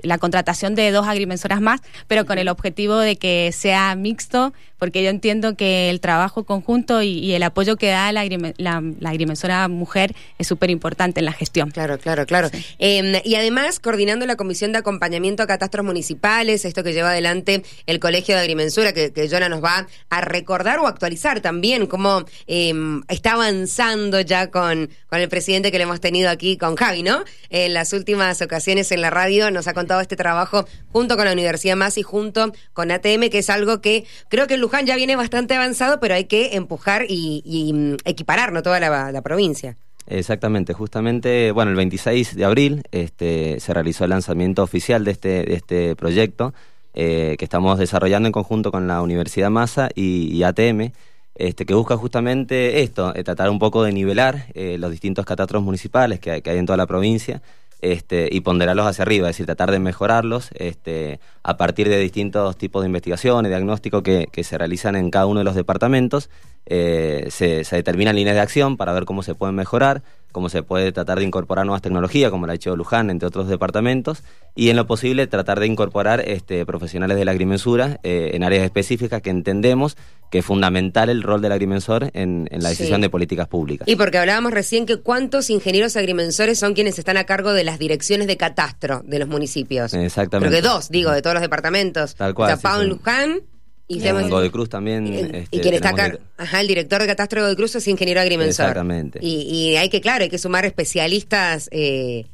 la, 0.03 0.19
contratación 0.19 0.75
de 0.75 0.91
dos 0.91 1.07
agrimensoras 1.07 1.61
más, 1.61 1.81
pero 2.09 2.25
con 2.25 2.39
el 2.39 2.49
objetivo 2.49 2.97
de 2.97 3.17
que 3.17 3.51
sea 3.53 3.95
mixto, 3.97 4.53
porque 4.79 5.03
yo 5.03 5.11
entiendo 5.11 5.57
que 5.57 5.91
el 5.91 6.01
trabajo 6.01 6.45
conjunto 6.45 7.03
y, 7.03 7.33
el 7.33 7.43
apoyo 7.43 7.77
que 7.77 7.89
da 7.89 8.13
la, 8.13 8.25
la, 8.59 8.83
agrimensora 9.05 9.69
mujer 9.69 10.15
es 10.39 10.47
súper 10.47 10.71
importante 10.71 11.21
en 11.21 11.27
la 11.27 11.33
gestión. 11.33 11.71
Claro, 11.71 11.99
claro, 11.99 12.27
claro. 12.27 12.51
Em, 12.79 13.21
y 13.25 13.35
además, 13.35 13.81
coordinando 13.81 14.27
la 14.27 14.37
Comisión 14.37 14.73
de 14.73 14.79
Acompañamiento 14.79 15.43
a 15.43 15.47
Catastros 15.47 15.85
municipales, 15.87 16.65
esto 16.65 16.85
que 16.85 16.93
lleva 16.93 17.11
adelante 17.11 17.63
el 17.87 17.99
Colegio 17.99 18.35
de 18.35 18.43
Agrimensura, 18.43 18.93
que, 18.93 19.13
que 19.13 19.29
Jonah 19.29 19.49
nos 19.49 19.65
va 19.65 19.87
a 20.11 20.21
recordar 20.21 20.79
o 20.81 20.87
actualizar 20.87 21.41
también 21.41 21.87
cómo 21.87 22.25
em, 22.47 23.03
está 23.09 23.33
avanzando 23.33 24.21
ya 24.21 24.51
con, 24.51 24.91
con 25.09 25.21
el 25.21 25.29
presidente 25.29 25.73
que 25.73 25.79
le 25.79 25.85
hemos 25.85 26.01
tenido 26.01 26.29
aquí, 26.29 26.59
con 26.59 26.77
Javi, 26.77 27.03
¿no? 27.03 27.25
En 27.49 27.73
las 27.73 27.93
últimas 27.93 28.43
ocasiones 28.43 28.93
en 28.93 29.01
la 29.01 29.11
radio 29.11 29.51
nos 29.51 29.69
ha 29.69 29.75
contado 29.75 30.01
este 30.01 30.17
trabajo 30.17 30.67
junto 30.93 31.17
con 31.17 31.25
la 31.25 31.33
Universidad 31.33 31.77
Más 31.77 31.97
y 31.99 32.03
junto 32.03 32.53
con 32.73 32.91
ATM, 32.91 33.31
que 33.31 33.39
es 33.39 33.51
algo 33.51 33.81
que 33.81 34.05
creo 34.29 34.47
que 34.47 34.55
en 34.55 34.61
Luján 34.61 34.87
ya 34.87 34.97
viene 34.97 35.17
bastante 35.17 35.55
avanzado, 35.55 36.01
pero 36.01 36.15
hay 36.15 36.25
que 36.25 36.57
empujar 36.57 37.07
y, 37.09 37.73
mm, 37.73 37.97
equiparar, 38.05 38.53
¿no? 38.53 38.63
Toda 38.63 38.81
la 38.81 39.23
provincia. 39.23 39.77
Exactamente, 40.09 40.73
justamente, 40.73 41.51
bueno, 41.51 41.73
el 41.73 41.77
26 41.77 42.37
de 42.37 42.45
abril 42.45 42.83
este, 42.93 43.59
se 43.59 43.75
realizó 43.75 44.05
el 44.05 44.11
lanzamiento 44.11 44.63
oficial 44.63 45.05
de 45.05 45.11
este, 45.11 45.29
de 45.45 45.55
este 45.55 45.97
proyecto 45.97 46.55
eh, 46.95 47.35
que 47.39 47.45
estamos 47.45 47.79
desarrollando 47.79 48.29
en 48.29 48.33
conjunto 48.33 48.71
con 48.71 48.87
la 48.87 49.03
Universidad 49.03 49.51
Massa 49.51 49.89
y, 49.95 50.43
ATM, 50.45 50.93
este, 51.35 51.67
que 51.67 51.75
busca 51.75 51.97
justamente 51.97 52.83
esto, 52.83 53.15
eh, 53.17 53.25
tratar 53.25 53.51
un 53.51 53.59
poco 53.59 53.83
de 53.83 53.93
nivelar 53.93 54.47
eh, 54.55 54.79
los 54.79 54.93
distintos 54.93 55.27
catastros 55.27 55.63
municipales 55.63 56.21
que 56.21 56.31
hay, 56.31 56.43
en 56.45 56.67
toda 56.67 56.77
la 56.77 56.87
provincia 56.87 57.43
este, 57.81 58.29
y 58.31 58.41
ponderarlos 58.41 58.87
hacia 58.87 59.03
arriba, 59.03 59.29
es 59.29 59.37
decir, 59.37 59.47
tratar 59.47 59.71
de 59.71 59.79
mejorarlos 59.79 60.51
este, 60.55 61.21
a 61.43 61.57
partir 61.57 61.89
de 61.89 61.99
distintos 61.99 62.57
tipos 62.57 62.83
de 62.83 62.87
investigaciones, 62.87 63.51
diagnóstico 63.51 64.03
que, 64.03 64.29
que 64.33 64.45
se 64.45 64.59
realizan 64.59 64.97
en 64.97 65.11
cada 65.11 65.27
uno 65.27 65.41
de 65.41 65.45
los 65.45 65.55
departamentos 65.55 66.31
eh, 66.69 67.29
se, 67.31 67.63
determinan 67.71 68.17
líneas 68.17 68.35
de 68.35 68.41
acción 68.41 68.77
para 68.77 68.93
ver 68.93 69.05
cómo 69.05 69.23
se 69.23 69.37
pueden 69.37 69.55
mejorar, 69.55 70.03
cómo 70.37 70.51
se 70.51 70.63
puede 70.63 70.93
tratar 70.93 71.19
de 71.19 71.25
incorporar 71.25 71.65
nuevas 71.65 71.81
tecnologías, 71.81 72.31
como 72.31 72.47
la 72.47 72.53
ha 72.53 72.57
hecho 72.57 72.77
Luján, 72.77 73.09
entre 73.09 73.27
otros 73.27 73.49
departamentos, 73.49 74.23
y 74.55 74.69
en 74.69 74.77
lo 74.77 74.87
posible 74.87 75.27
tratar 75.27 75.61
de 75.61 75.67
incorporar 75.67 76.21
este, 76.29 76.67
profesionales 76.67 77.17
de 77.17 77.25
la 77.25 77.31
agrimensura 77.31 78.01
eh, 78.03 78.33
en 78.35 78.45
áreas 78.45 78.63
específicas 78.63 79.23
que 79.23 79.31
entendemos 79.31 79.97
que 80.31 80.41
es 80.41 80.45
fundamental 80.45 81.09
el 81.09 81.23
rol 81.23 81.41
del 81.41 81.53
agrimensor 81.53 82.11
en, 82.13 82.51
la 82.51 82.69
decisión 82.69 83.01
de 83.01 83.09
políticas 83.09 83.49
públicas. 83.49 83.89
Y 83.89 83.97
porque 83.97 84.19
hablábamos 84.19 84.53
recién 84.53 84.85
que 84.85 84.99
cuántos 84.99 85.49
ingenieros 85.49 85.97
agrimensores 85.97 86.59
son 86.59 86.75
quienes 86.75 86.99
están 86.99 87.17
a 87.17 87.25
cargo 87.25 87.55
de 87.55 87.65
las 87.65 87.79
direcciones 87.79 88.27
de 88.27 88.37
catastro 88.37 89.01
de 89.07 89.19
los 89.19 89.29
municipios. 89.29 89.95
Exactamente. 89.95 90.51
Creo 90.51 90.63
que 90.63 90.69
dos, 90.69 90.91
digo, 90.91 91.13
de 91.13 91.23
todos 91.23 91.33
los 91.33 91.43
departamentos. 91.43 92.15
Tal 92.15 92.35
cual. 92.35 92.59
O 92.63 92.85
Luján 92.85 93.41
y, 93.89 94.07
en 94.07 94.51
Cruz 94.51 94.69
también. 94.69 95.07
Y, 95.07 95.17
este, 95.19 95.61
quien 95.61 95.75
está 95.75 95.91
acá, 95.91 96.19
ajá, 96.37 96.61
el 96.61 96.67
director 96.67 97.01
de 97.01 97.07
Catastro 97.07 97.47
de 97.47 97.55
Cruz 97.55 97.77
es 97.77 97.87
ingeniero 97.87 98.21
agrimensor. 98.21 98.67
Exactamente. 98.67 99.21
Y, 99.23 99.77
hay 99.77 99.89
que, 99.89 100.01
claro, 100.01 100.25
hay 100.25 100.31
que 100.31 100.39
sumar 100.39 100.65
especialistas. 100.65 101.69
Eh, 101.71 102.27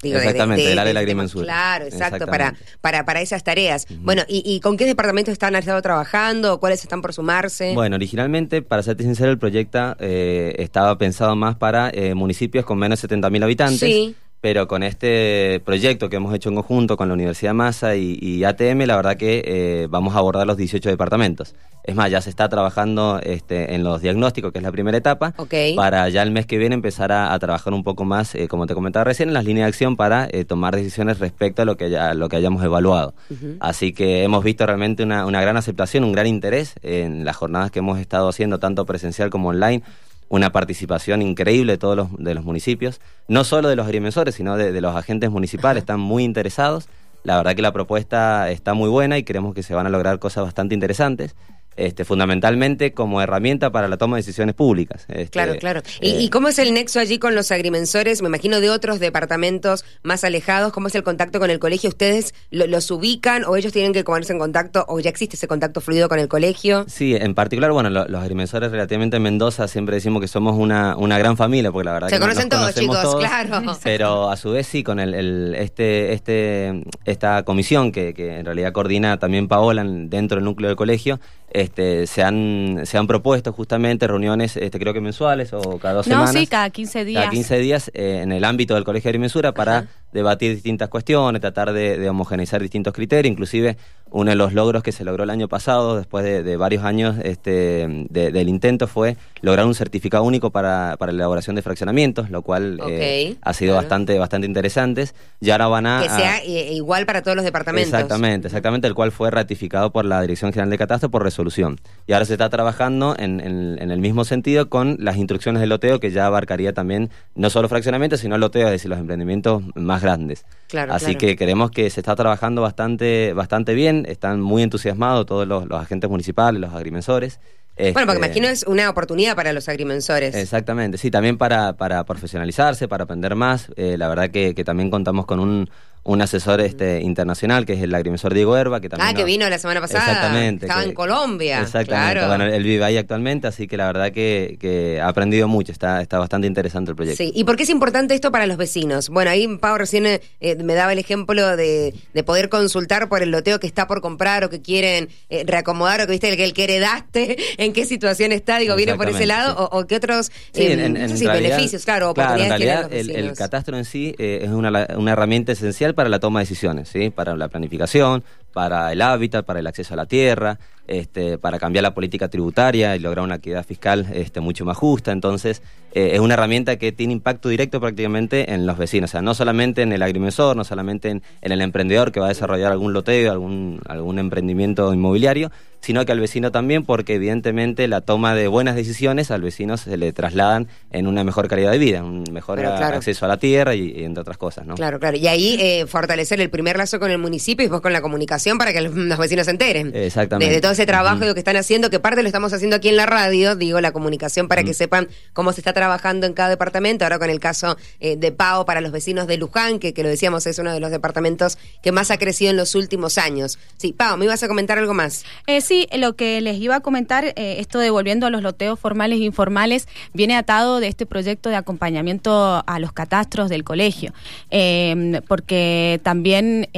Exactamente, 0.00 0.62
del 0.62 0.78
área 0.78 0.88
de 0.90 0.94
la 0.94 1.00
agrimensura. 1.00 1.44
Claro, 1.44 1.86
exacto, 1.86 2.26
para, 2.26 2.54
para, 2.80 3.04
para 3.04 3.20
esas 3.20 3.42
tareas. 3.42 3.86
Bueno, 3.90 4.22
¿y, 4.28 4.60
con 4.60 4.76
qué 4.76 4.84
departamentos 4.84 5.32
están 5.32 5.56
estado 5.56 5.82
trabajando? 5.82 6.60
¿Cuáles 6.60 6.82
están 6.84 7.02
por 7.02 7.12
sumarse? 7.12 7.74
Bueno, 7.74 7.96
originalmente, 7.96 8.62
para 8.62 8.84
serte 8.84 9.02
sincero, 9.02 9.32
el 9.32 9.38
proyecto 9.38 9.96
eh, 9.98 10.54
estaba 10.58 10.96
pensado 10.98 11.34
más 11.34 11.56
para 11.56 11.90
eh, 11.92 12.14
municipios 12.14 12.64
con 12.64 12.78
menos 12.78 13.02
de 13.02 13.08
70.000 13.08 13.42
habitantes. 13.42 13.80
Sí 13.80 14.14
pero 14.40 14.68
con 14.68 14.82
este 14.82 15.60
proyecto 15.64 16.08
que 16.08 16.16
hemos 16.16 16.34
hecho 16.34 16.48
en 16.48 16.54
conjunto 16.54 16.96
con 16.96 17.08
la 17.08 17.14
Universidad 17.14 17.54
Massa 17.54 17.96
y, 17.96 18.44
ATM, 18.44 18.82
la 18.82 18.96
verdad 18.96 19.16
que 19.16 19.42
eh, 19.44 19.86
vamos 19.90 20.14
a 20.14 20.18
abordar 20.18 20.46
los 20.46 20.56
18 20.56 20.88
departamentos. 20.88 21.54
Es 21.82 21.94
más, 21.94 22.10
ya 22.10 22.20
se 22.20 22.28
está 22.28 22.48
trabajando 22.50 23.18
este, 23.22 23.74
en 23.74 23.82
los 23.82 24.02
diagnósticos, 24.02 24.52
que 24.52 24.58
es 24.58 24.62
la 24.62 24.70
primera 24.70 24.98
etapa, 24.98 25.34
para 25.74 26.08
ya 26.10 26.22
el 26.22 26.30
mes 26.30 26.44
que 26.44 26.58
viene 26.58 26.74
empezar 26.74 27.10
a, 27.12 27.36
trabajar 27.38 27.72
un 27.72 27.82
poco 27.82 28.04
más, 28.04 28.34
eh, 28.34 28.46
como 28.46 28.66
te 28.66 28.74
comentaba 28.74 29.04
recién, 29.04 29.30
en 29.30 29.34
las 29.34 29.46
líneas 29.46 29.64
de 29.64 29.68
acción 29.68 29.96
para 29.96 30.28
eh, 30.30 30.44
tomar 30.44 30.76
decisiones 30.76 31.18
respecto 31.18 31.62
a 31.62 31.64
lo 31.64 31.76
que, 31.78 31.88
ya, 31.88 32.12
lo 32.12 32.28
que 32.28 32.36
hayamos 32.36 32.62
evaluado. 32.62 33.14
Así 33.58 33.92
que 33.92 34.22
hemos 34.22 34.44
visto 34.44 34.66
realmente 34.66 35.02
una, 35.02 35.24
una 35.24 35.40
gran 35.40 35.56
aceptación, 35.56 36.04
un 36.04 36.12
gran 36.12 36.26
interés 36.26 36.74
en 36.82 37.24
las 37.24 37.36
jornadas 37.36 37.70
que 37.70 37.78
hemos 37.78 37.98
estado 37.98 38.28
haciendo, 38.28 38.58
tanto 38.58 38.84
presencial 38.84 39.30
como 39.30 39.48
online 39.48 39.82
una 40.28 40.52
participación 40.52 41.22
increíble 41.22 41.72
de 41.72 41.78
todos 41.78 41.96
los, 41.96 42.08
de 42.18 42.34
los 42.34 42.44
municipios, 42.44 43.00
no 43.28 43.44
solo 43.44 43.68
de 43.68 43.76
los 43.76 43.86
agrimensores, 43.86 44.34
sino 44.34 44.56
de, 44.56 44.80
los 44.80 44.94
agentes 44.94 45.30
municipales, 45.30 45.82
están 45.82 46.00
muy 46.00 46.24
interesados. 46.24 46.88
La 47.24 47.36
verdad 47.36 47.56
que 47.56 47.62
la 47.62 47.72
propuesta 47.72 48.50
está 48.50 48.74
muy 48.74 48.88
buena 48.88 49.18
y 49.18 49.24
creemos 49.24 49.54
que 49.54 49.62
se 49.62 49.74
van 49.74 49.86
a 49.86 49.90
lograr 49.90 50.18
cosas 50.18 50.44
bastante 50.44 50.74
interesantes. 50.74 51.34
Este, 51.78 52.04
fundamentalmente 52.04 52.92
como 52.92 53.22
herramienta 53.22 53.70
para 53.70 53.86
la 53.86 53.96
toma 53.96 54.16
de 54.16 54.22
decisiones 54.22 54.56
públicas. 54.56 55.04
Este, 55.06 55.28
claro, 55.28 55.54
claro. 55.60 55.80
¿Y, 56.00 56.26
eh, 56.26 56.30
cómo 56.30 56.48
es 56.48 56.58
el 56.58 56.74
nexo 56.74 56.98
allí 56.98 57.20
con 57.20 57.36
los 57.36 57.52
agrimensores? 57.52 58.20
Me 58.20 58.26
imagino 58.26 58.60
de 58.60 58.68
otros 58.68 58.98
departamentos 58.98 59.84
más 60.02 60.24
alejados. 60.24 60.72
¿Cómo 60.72 60.88
es 60.88 60.96
el 60.96 61.04
contacto 61.04 61.38
con 61.38 61.50
el 61.50 61.60
colegio? 61.60 61.90
¿Ustedes 61.90 62.34
los 62.50 62.90
ubican 62.90 63.44
o 63.44 63.54
ellos 63.54 63.72
tienen 63.72 63.92
que 63.92 64.02
ponerse 64.02 64.32
en 64.32 64.40
contacto 64.40 64.86
o 64.88 64.98
ya 64.98 65.08
existe 65.08 65.36
ese 65.36 65.46
contacto 65.46 65.80
fluido 65.80 66.08
con 66.08 66.18
el 66.18 66.26
colegio? 66.26 66.84
Sí, 66.88 67.14
en 67.14 67.36
particular, 67.36 67.70
bueno, 67.70 67.90
los 67.90 68.20
agrimensores 68.20 68.72
relativamente 68.72 69.18
en 69.18 69.22
Mendoza 69.22 69.68
siempre 69.68 69.94
decimos 69.94 70.20
que 70.20 70.26
somos 70.26 70.56
una, 70.56 70.96
una 70.96 71.16
gran 71.16 71.36
familia, 71.36 71.70
porque 71.70 71.86
la 71.86 71.92
verdad 71.92 72.08
Se 72.08 72.16
que 72.16 72.20
conocen 72.20 72.48
todos, 72.48 72.74
chicos, 72.74 73.14
claro. 73.20 73.78
Pero 73.84 74.30
a 74.30 74.36
su 74.36 74.50
vez 74.50 74.66
sí, 74.66 74.82
con 74.82 74.98
el, 74.98 75.54
este, 75.54 76.12
este, 76.12 76.82
esta 77.04 77.44
comisión 77.44 77.92
que, 77.92 78.14
que 78.14 78.40
en 78.40 78.46
realidad 78.46 78.72
coordina 78.72 79.20
también 79.20 79.46
Paola 79.46 79.84
dentro 79.84 80.38
del 80.38 80.44
núcleo 80.44 80.66
del 80.66 80.76
colegio, 80.76 81.20
este, 81.50 82.06
se, 82.06 82.22
han, 82.22 82.80
se 82.84 82.98
han 82.98 83.06
propuesto 83.06 83.52
justamente 83.52 84.06
reuniones, 84.06 84.56
este, 84.56 84.78
creo 84.78 84.92
que 84.92 85.00
mensuales 85.00 85.52
o 85.52 85.78
cada 85.78 85.94
dos 85.94 86.06
semanas. 86.06 86.34
No, 86.34 86.40
sí, 86.40 86.46
cada 86.46 86.70
15 86.70 87.04
días. 87.04 87.22
Cada 87.22 87.30
15 87.30 87.58
días 87.58 87.90
eh, 87.94 88.20
en 88.22 88.32
el 88.32 88.44
ámbito 88.44 88.74
del 88.74 88.84
Colegio 88.84 89.08
de 89.08 89.10
Agrimensura 89.10 89.52
para 89.52 89.86
debatir 90.12 90.54
distintas 90.54 90.88
cuestiones, 90.88 91.40
tratar 91.40 91.72
de, 91.72 91.98
de, 91.98 92.08
homogeneizar 92.08 92.60
distintos 92.60 92.94
criterios, 92.94 93.30
inclusive 93.30 93.76
uno 94.10 94.30
de 94.30 94.36
los 94.36 94.52
logros 94.54 94.82
que 94.82 94.92
se 94.92 95.04
logró 95.04 95.24
el 95.24 95.30
año 95.30 95.48
pasado, 95.48 95.96
después 95.96 96.24
de, 96.24 96.56
varios 96.56 96.84
años 96.84 97.16
este, 97.22 98.06
del 98.10 98.48
intento, 98.48 98.86
fue 98.86 99.16
lograr 99.42 99.66
un 99.66 99.74
certificado 99.74 100.24
único 100.24 100.50
para, 100.50 100.96
para 100.98 101.12
la 101.12 101.16
elaboración 101.16 101.56
de 101.56 101.62
fraccionamientos, 101.62 102.30
lo 102.30 102.42
cual 102.42 102.80
eh, 102.88 103.36
ha 103.42 103.52
sido 103.52 103.74
bastante, 103.74 104.18
bastante 104.18 104.46
interesante. 104.46 105.08
Y 105.40 105.50
ahora 105.50 105.68
van 105.68 105.86
a... 105.86 106.02
Que 106.02 106.08
sea 106.08 106.44
igual 106.44 107.06
para 107.06 107.22
todos 107.22 107.36
los 107.36 107.44
departamentos. 107.44 107.92
Exactamente, 107.92 108.48
exactamente, 108.48 108.88
el 108.88 108.94
cual 108.94 109.12
fue 109.12 109.30
ratificado 109.30 109.92
por 109.92 110.04
la 110.04 110.20
Dirección 110.22 110.52
General 110.52 110.70
de 110.70 110.78
Catastro 110.78 111.10
por 111.10 111.22
resolución. 111.22 111.78
Y 112.06 112.12
ahora 112.12 112.24
se 112.24 112.32
está 112.32 112.48
trabajando 112.48 113.14
en, 113.18 113.40
en, 113.40 113.90
el 113.90 114.00
mismo 114.00 114.24
sentido 114.24 114.68
con 114.68 114.96
las 114.98 115.16
instrucciones 115.16 115.60
del 115.60 115.68
loteo, 115.68 116.00
que 116.00 116.10
ya 116.10 116.26
abarcaría 116.26 116.72
también 116.72 117.10
no 117.34 117.50
solo 117.50 117.68
fraccionamientos, 117.68 118.20
sino 118.20 118.38
loteo, 118.38 118.66
es 118.66 118.72
decir, 118.72 118.90
los 118.90 118.98
emprendimientos 118.98 119.62
más 119.74 119.97
grandes. 120.02 120.44
Claro, 120.68 120.92
Así 120.92 121.16
que 121.16 121.36
creemos 121.36 121.70
que 121.70 121.88
se 121.90 122.00
está 122.00 122.14
trabajando 122.14 122.62
bastante, 122.62 123.32
bastante 123.32 123.74
bien, 123.74 124.06
están 124.08 124.40
muy 124.40 124.62
entusiasmados 124.62 125.26
todos 125.26 125.46
los, 125.46 125.70
agentes 125.70 126.10
municipales, 126.10 126.60
los 126.60 126.74
agrimensores. 126.74 127.40
bueno, 127.76 127.92
porque 127.94 128.12
este, 128.12 128.26
imagino 128.26 128.48
es 128.48 128.64
una 128.64 128.90
oportunidad 128.90 129.34
para 129.34 129.52
los 129.52 129.68
agrimensores. 129.68 130.34
Exactamente, 130.34 130.98
sí, 130.98 131.10
también 131.10 131.38
para, 131.38 131.74
para 131.74 132.04
profesionalizarse, 132.04 132.88
para 132.88 133.04
aprender 133.04 133.34
más. 133.34 133.70
Eh, 133.76 133.96
la 133.96 134.08
verdad 134.08 134.30
que, 134.30 134.54
que, 134.54 134.64
también 134.64 134.90
contamos 134.90 135.24
con 135.26 135.40
un, 135.40 135.70
un 136.04 136.22
asesor 136.22 136.60
este 136.60 137.00
internacional 137.02 137.66
que 137.66 137.74
es 137.74 137.82
el 137.82 137.94
agrimensor 137.94 138.34
Diego 138.34 138.56
Herba 138.56 138.80
que 138.80 138.88
también 138.88 139.10
ah 139.10 139.14
que 139.14 139.24
vino 139.24 139.48
la 139.48 139.58
semana 139.58 139.80
pasada. 139.80 140.04
Exactamente 140.04 140.66
estaba 140.66 140.84
en 140.84 140.94
Colombia 140.94 141.60
exactamente 141.60 142.26
bueno 142.26 142.44
él 142.44 142.62
vive 142.62 142.84
ahí 142.84 142.96
actualmente 142.96 143.46
así 143.46 143.66
que 143.66 143.76
la 143.76 143.86
verdad 143.86 144.12
que, 144.12 144.56
que, 144.60 145.00
ha 145.00 145.08
aprendido 145.08 145.48
mucho 145.48 145.72
está 145.72 146.00
está 146.00 146.18
bastante 146.18 146.46
interesante 146.46 146.90
el 146.90 146.96
proyecto. 146.96 147.22
Sí 147.22 147.32
y 147.34 147.44
por 147.44 147.56
qué 147.56 147.64
es 147.64 147.70
importante 147.70 148.14
esto 148.14 148.30
para 148.30 148.46
los 148.46 148.56
vecinos 148.56 149.08
bueno 149.08 149.30
ahí 149.30 149.46
Pau 149.58 149.76
recién 149.76 150.06
eh, 150.06 150.20
me 150.40 150.74
daba 150.74 150.92
el 150.92 150.98
ejemplo 150.98 151.56
de, 151.56 151.94
de, 152.14 152.22
poder 152.22 152.48
consultar 152.48 153.08
por 153.08 153.22
el 153.22 153.30
loteo 153.30 153.60
que 153.60 153.66
está 153.66 153.86
por 153.86 154.00
comprar 154.00 154.44
o 154.44 154.50
que 154.50 154.60
quieren 154.60 155.08
eh, 155.30 155.44
reacomodar 155.46 156.00
o 156.02 156.06
que 156.06 156.12
viste 156.12 156.28
el 156.28 156.36
que 156.36 156.44
el 156.44 156.52
que 156.52 156.64
heredaste 156.64 157.36
en 157.58 157.72
qué 157.72 157.84
situación 157.84 158.32
está 158.32 158.58
digo 158.58 158.76
viene 158.76 158.94
por 158.94 159.08
ese 159.08 159.26
lado 159.26 159.68
o, 159.70 159.86
qué 159.86 159.96
otros 159.96 160.30
em, 160.54 160.94
beneficios 160.94 161.84
claro, 161.84 162.14
claro 162.14 162.42
en 162.42 162.48
realidad 162.48 162.92
el, 162.92 163.10
el, 163.10 163.32
catastro 163.34 163.76
en 163.76 163.84
sí 163.84 164.14
eh, 164.18 164.40
es 164.42 164.50
una, 164.50 164.86
una 164.96 165.12
herramienta 165.12 165.52
esencial 165.52 165.87
para 165.94 166.08
la 166.08 166.20
toma 166.20 166.40
de 166.40 166.44
decisiones, 166.44 166.88
¿sí? 166.88 167.10
para 167.10 167.36
la 167.36 167.48
planificación, 167.48 168.24
para 168.52 168.92
el 168.92 169.02
hábitat, 169.02 169.44
para 169.44 169.60
el 169.60 169.66
acceso 169.66 169.94
a 169.94 169.96
la 169.96 170.06
tierra, 170.06 170.58
este, 170.88 171.38
para 171.38 171.58
cambiar 171.58 171.82
la 171.82 171.94
política 171.94 172.28
tributaria 172.28 172.96
y 172.96 172.98
lograr 172.98 173.24
una 173.24 173.36
equidad 173.36 173.64
fiscal 173.64 174.06
este, 174.12 174.40
mucho 174.40 174.64
más 174.64 174.76
justa. 174.76 175.12
Entonces, 175.12 175.62
eh, 175.92 176.10
es 176.14 176.20
una 176.20 176.34
herramienta 176.34 176.76
que 176.76 176.92
tiene 176.92 177.12
impacto 177.12 177.48
directo 177.48 177.80
prácticamente 177.80 178.52
en 178.52 178.66
los 178.66 178.76
vecinos, 178.76 179.10
o 179.10 179.12
sea, 179.12 179.22
no 179.22 179.34
solamente 179.34 179.82
en 179.82 179.92
el 179.92 180.02
agrimensor, 180.02 180.56
no 180.56 180.64
solamente 180.64 181.10
en, 181.10 181.22
el 181.40 181.60
emprendedor 181.60 182.12
que 182.12 182.20
va 182.20 182.26
a 182.26 182.30
desarrollar 182.30 182.72
algún 182.72 182.92
loteo, 182.92 183.32
algún, 183.32 183.80
algún 183.86 184.18
emprendimiento 184.18 184.92
inmobiliario, 184.92 185.50
sino 185.80 186.04
que 186.04 186.12
al 186.12 186.20
vecino 186.20 186.50
también, 186.50 186.84
porque 186.84 187.14
evidentemente 187.14 187.88
la 187.88 188.00
toma 188.00 188.34
de 188.34 188.48
buenas 188.48 188.74
decisiones 188.74 189.30
al 189.30 189.42
vecino 189.42 189.76
se 189.76 189.96
le 189.96 190.12
trasladan 190.12 190.68
en 190.90 191.06
una 191.06 191.24
mejor 191.24 191.48
calidad 191.48 191.70
de 191.70 191.78
vida, 191.78 192.02
un 192.02 192.24
mejor 192.32 192.64
acceso 192.64 193.24
a 193.24 193.28
la 193.28 193.36
tierra 193.36 193.74
y, 193.74 194.04
entre 194.04 194.22
otras 194.22 194.36
cosas, 194.36 194.66
¿no? 194.66 194.74
Claro, 194.74 194.98
claro. 194.98 195.16
Y 195.16 195.26
ahí 195.28 195.56
eh, 195.60 195.86
fortalecer 195.86 196.40
el 196.40 196.50
primer 196.50 196.76
lazo 196.76 196.98
con 196.98 197.10
el 197.10 197.18
municipio 197.18 197.62
y 197.62 197.66
después 197.66 197.80
con 197.80 197.92
la 197.92 198.02
comunicación 198.02 198.58
para 198.58 198.72
que 198.72 198.80
los, 198.80 199.18
vecinos 199.18 199.46
se 199.46 199.52
enteren. 199.52 199.92
Exactamente. 199.94 200.52
Ese 200.78 200.86
trabajo 200.86 201.34
que 201.34 201.40
están 201.40 201.56
haciendo, 201.56 201.90
que 201.90 201.98
parte 201.98 202.22
lo 202.22 202.28
estamos 202.28 202.52
haciendo 202.52 202.76
aquí 202.76 202.88
en 202.88 202.96
la 202.96 203.04
radio, 203.04 203.56
digo, 203.56 203.80
la 203.80 203.90
comunicación 203.90 204.46
para 204.46 204.62
que 204.62 204.74
sepan 204.74 205.08
cómo 205.32 205.52
se 205.52 205.60
está 205.60 205.72
trabajando 205.72 206.24
en 206.24 206.34
cada 206.34 206.50
departamento. 206.50 207.04
Ahora 207.04 207.18
con 207.18 207.30
el 207.30 207.40
caso 207.40 207.76
eh, 207.98 208.16
de 208.16 208.30
PAO 208.30 208.64
para 208.64 208.80
los 208.80 208.92
vecinos 208.92 209.26
de 209.26 209.38
Luján, 209.38 209.80
que, 209.80 209.92
que 209.92 210.04
lo 210.04 210.08
decíamos 210.08 210.46
es 210.46 210.56
uno 210.60 210.72
de 210.72 210.78
los 210.78 210.92
departamentos 210.92 211.58
que 211.82 211.90
más 211.90 212.12
ha 212.12 212.18
crecido 212.18 212.52
en 212.52 212.56
los 212.56 212.76
últimos 212.76 213.18
años. 213.18 213.58
Sí, 213.76 213.92
Pao, 213.92 214.16
¿me 214.16 214.26
ibas 214.26 214.40
a 214.44 214.46
comentar 214.46 214.78
algo 214.78 214.94
más? 214.94 215.24
Eh, 215.48 215.60
sí, 215.62 215.88
lo 215.92 216.14
que 216.14 216.40
les 216.40 216.60
iba 216.60 216.76
a 216.76 216.80
comentar, 216.80 217.24
eh, 217.24 217.56
esto 217.58 217.80
de 217.80 217.90
volviendo 217.90 218.28
a 218.28 218.30
los 218.30 218.42
loteos 218.42 218.78
formales 218.78 219.18
e 219.18 219.24
informales, 219.24 219.88
viene 220.14 220.36
atado 220.36 220.78
de 220.78 220.86
este 220.86 221.06
proyecto 221.06 221.48
de 221.48 221.56
acompañamiento 221.56 222.62
a 222.64 222.78
los 222.78 222.92
catastros 222.92 223.48
del 223.50 223.64
colegio, 223.64 224.12
eh, 224.52 225.20
porque 225.26 225.98
también 226.04 226.68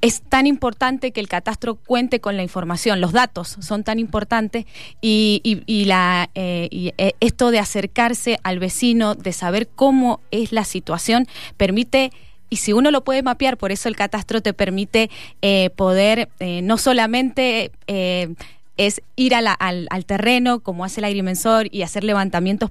es 0.00 0.22
tan 0.22 0.46
importante 0.46 1.12
que 1.12 1.20
el 1.20 1.28
catastro 1.28 1.74
cuente 1.74 2.20
con 2.20 2.36
la 2.36 2.42
información, 2.42 3.00
los 3.00 3.12
datos 3.12 3.56
son 3.60 3.84
tan 3.84 3.98
importantes 3.98 4.66
y, 5.00 5.84
la, 5.86 6.30
esto 6.34 7.50
de 7.50 7.58
acercarse 7.58 8.38
al 8.42 8.58
vecino, 8.58 9.14
de 9.14 9.32
saber 9.32 9.68
cómo 9.68 10.20
es 10.30 10.52
la 10.52 10.64
situación, 10.64 11.26
permite 11.56 12.12
y 12.50 12.56
si 12.56 12.72
uno 12.72 12.90
lo 12.90 13.04
puede 13.04 13.22
mapear, 13.22 13.56
por 13.56 13.70
eso 13.70 13.88
el 13.88 13.96
catastro 13.96 14.42
te 14.42 14.52
permite 14.52 15.08
eh, 15.40 15.70
poder 15.70 16.28
eh, 16.40 16.60
no 16.62 16.76
solamente 16.76 17.70
eh, 17.86 18.34
es 18.76 19.02
ir 19.14 19.34
al, 19.34 20.04
terreno 20.06 20.60
como 20.60 20.84
hace 20.84 21.00
el 21.00 21.04
agrimensor 21.04 21.68
y 21.70 21.82
hacer 21.82 22.02
levantamientos 22.02 22.70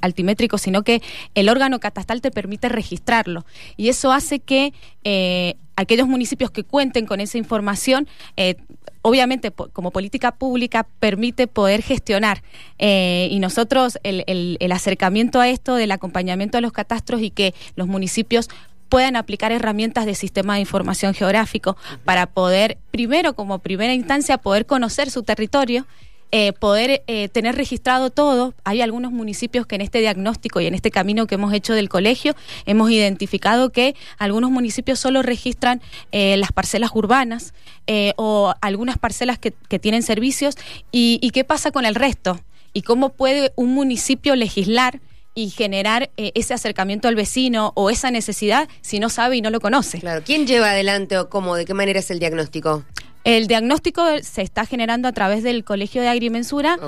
altimétricos, 0.00 0.62
sino 0.62 0.82
que 0.82 1.02
el 1.34 1.48
órgano 1.48 1.80
catastral 1.80 2.20
te 2.20 2.30
permite 2.30 2.68
registrarlo. 2.68 3.44
Y 3.76 3.88
eso 3.88 4.12
hace 4.12 4.38
que 4.38 4.72
aquellos 5.80 6.06
municipios 6.06 6.50
que 6.50 6.64
cuenten 6.64 7.06
con 7.06 7.20
esa 7.20 7.38
información, 7.38 8.08
obviamente 9.02 9.50
como 9.50 9.90
política 9.90 10.32
pública, 10.32 10.86
permite 11.00 11.46
poder 11.46 11.82
gestionar. 11.82 12.42
y 12.78 13.38
nosotros 13.40 13.98
el, 14.02 14.24
el 14.60 14.72
acercamiento 14.72 15.40
a 15.40 15.48
esto 15.48 15.74
del 15.74 15.92
acompañamiento 15.92 16.58
a 16.58 16.60
los 16.60 16.72
catastros 16.72 17.22
y 17.22 17.30
que 17.30 17.54
los 17.76 17.86
municipios 17.86 18.48
puedan 18.90 19.16
aplicar 19.16 19.52
herramientas 19.52 20.04
de 20.04 20.14
sistema 20.14 20.54
de 20.54 20.60
información 20.60 21.14
geográfico 21.14 21.78
para 22.04 22.26
poder, 22.26 22.76
primero 22.90 23.34
como 23.34 23.60
primera 23.60 23.94
instancia, 23.94 24.36
poder 24.36 24.66
conocer 24.66 25.10
su 25.10 25.22
territorio. 25.22 25.86
Eh, 26.32 26.52
poder 26.52 27.02
eh, 27.06 27.28
tener 27.28 27.56
registrado 27.56 28.10
todo. 28.10 28.54
Hay 28.64 28.82
algunos 28.82 29.12
municipios 29.12 29.66
que 29.66 29.74
en 29.74 29.80
este 29.80 29.98
diagnóstico 30.00 30.60
y 30.60 30.66
en 30.66 30.74
este 30.74 30.90
camino 30.90 31.26
que 31.26 31.34
hemos 31.34 31.52
hecho 31.52 31.74
del 31.74 31.88
colegio 31.88 32.34
hemos 32.66 32.90
identificado 32.90 33.70
que 33.70 33.96
algunos 34.18 34.50
municipios 34.50 35.00
solo 35.00 35.22
registran 35.22 35.82
eh, 36.12 36.36
las 36.36 36.52
parcelas 36.52 36.90
urbanas 36.94 37.54
o 38.14 38.54
algunas 38.60 38.98
parcelas 38.98 39.40
que, 39.40 39.50
tienen 39.80 40.04
servicios 40.04 40.54
y, 40.92 41.18
y 41.20 41.30
qué 41.30 41.42
pasa 41.42 41.72
con 41.72 41.84
el 41.84 41.96
resto 41.96 42.38
y 42.72 42.82
cómo 42.82 43.08
puede 43.08 43.52
un 43.56 43.74
municipio 43.74 44.36
legislar 44.36 45.00
y 45.34 45.50
generar 45.50 46.10
eh, 46.16 46.32
ese 46.34 46.54
acercamiento 46.54 47.08
al 47.08 47.14
vecino 47.14 47.72
o 47.74 47.90
esa 47.90 48.10
necesidad 48.10 48.68
si 48.80 48.98
no 48.98 49.08
sabe 49.08 49.36
y 49.36 49.42
no 49.42 49.50
lo 49.50 49.60
conoce. 49.60 50.00
Claro, 50.00 50.22
¿quién 50.24 50.46
lleva 50.46 50.70
adelante 50.70 51.18
o 51.18 51.28
cómo, 51.28 51.56
de 51.56 51.64
qué 51.64 51.74
manera 51.74 52.00
es 52.00 52.10
el 52.10 52.18
diagnóstico? 52.18 52.84
El 53.24 53.46
diagnóstico 53.46 54.02
se 54.22 54.42
está 54.42 54.64
generando 54.64 55.06
a 55.08 55.12
través 55.12 55.42
del 55.42 55.64
Colegio 55.64 56.00
de 56.00 56.08
Agrimensura, 56.08 56.78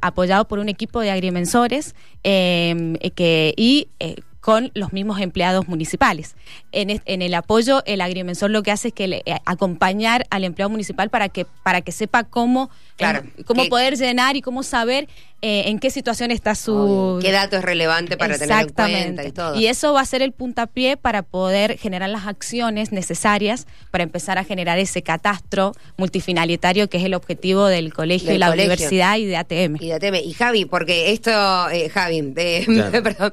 apoyado 0.00 0.46
por 0.46 0.58
un 0.58 0.68
equipo 0.68 1.00
de 1.00 1.10
agrimensores, 1.10 1.94
eh, 2.22 2.96
que, 3.16 3.54
y 3.56 3.88
eh, 3.98 4.16
con 4.40 4.70
los 4.74 4.92
mismos 4.92 5.20
empleados 5.20 5.68
municipales. 5.68 6.34
En, 6.72 7.02
en, 7.04 7.22
el 7.22 7.34
apoyo, 7.34 7.82
el 7.84 8.00
agrimensor 8.00 8.50
lo 8.50 8.62
que 8.62 8.70
hace 8.70 8.88
es 8.88 8.94
que 8.94 9.06
le, 9.06 9.22
eh, 9.26 9.36
acompañar 9.44 10.26
al 10.30 10.44
empleado 10.44 10.70
municipal 10.70 11.10
para 11.10 11.28
que, 11.28 11.44
para 11.62 11.82
que 11.82 11.92
sepa 11.92 12.24
cómo, 12.24 12.70
claro, 12.96 13.22
cómo 13.44 13.68
poder 13.68 13.96
llenar 13.96 14.36
y 14.36 14.42
cómo 14.42 14.62
saber 14.62 15.08
eh, 15.42 15.64
en 15.66 15.78
qué 15.78 15.90
situación 15.90 16.30
está 16.30 16.54
su... 16.54 17.18
¿Qué 17.22 17.32
dato 17.32 17.56
es 17.56 17.62
relevante 17.62 18.16
para 18.16 18.36
tener 18.36 18.60
en 18.60 18.68
cuenta 18.68 19.24
y 19.24 19.32
todo? 19.32 19.54
Y 19.54 19.66
eso 19.66 19.92
va 19.92 20.02
a 20.02 20.04
ser 20.04 20.22
el 20.22 20.32
puntapié 20.32 20.96
para 20.96 21.22
poder 21.22 21.78
generar 21.78 22.10
las 22.10 22.26
acciones 22.26 22.92
necesarias 22.92 23.66
para 23.90 24.04
empezar 24.04 24.38
a 24.38 24.44
generar 24.44 24.78
ese 24.78 25.02
catastro 25.02 25.72
multifinalitario 25.96 26.88
que 26.88 26.98
es 26.98 27.04
el 27.04 27.14
objetivo 27.14 27.66
del 27.66 27.94
colegio 27.94 28.32
y 28.32 28.38
la 28.38 28.50
universidad 28.50 29.16
y 29.16 29.26
de 29.26 29.36
ATM. 29.36 29.76
Y 29.80 29.88
de 29.88 29.94
ATM. 29.94 30.14
Y 30.16 30.32
Javi, 30.34 30.64
porque 30.66 31.12
esto, 31.12 31.30
eh, 31.70 31.88
Javi, 31.88 32.22
perdón, 32.32 33.32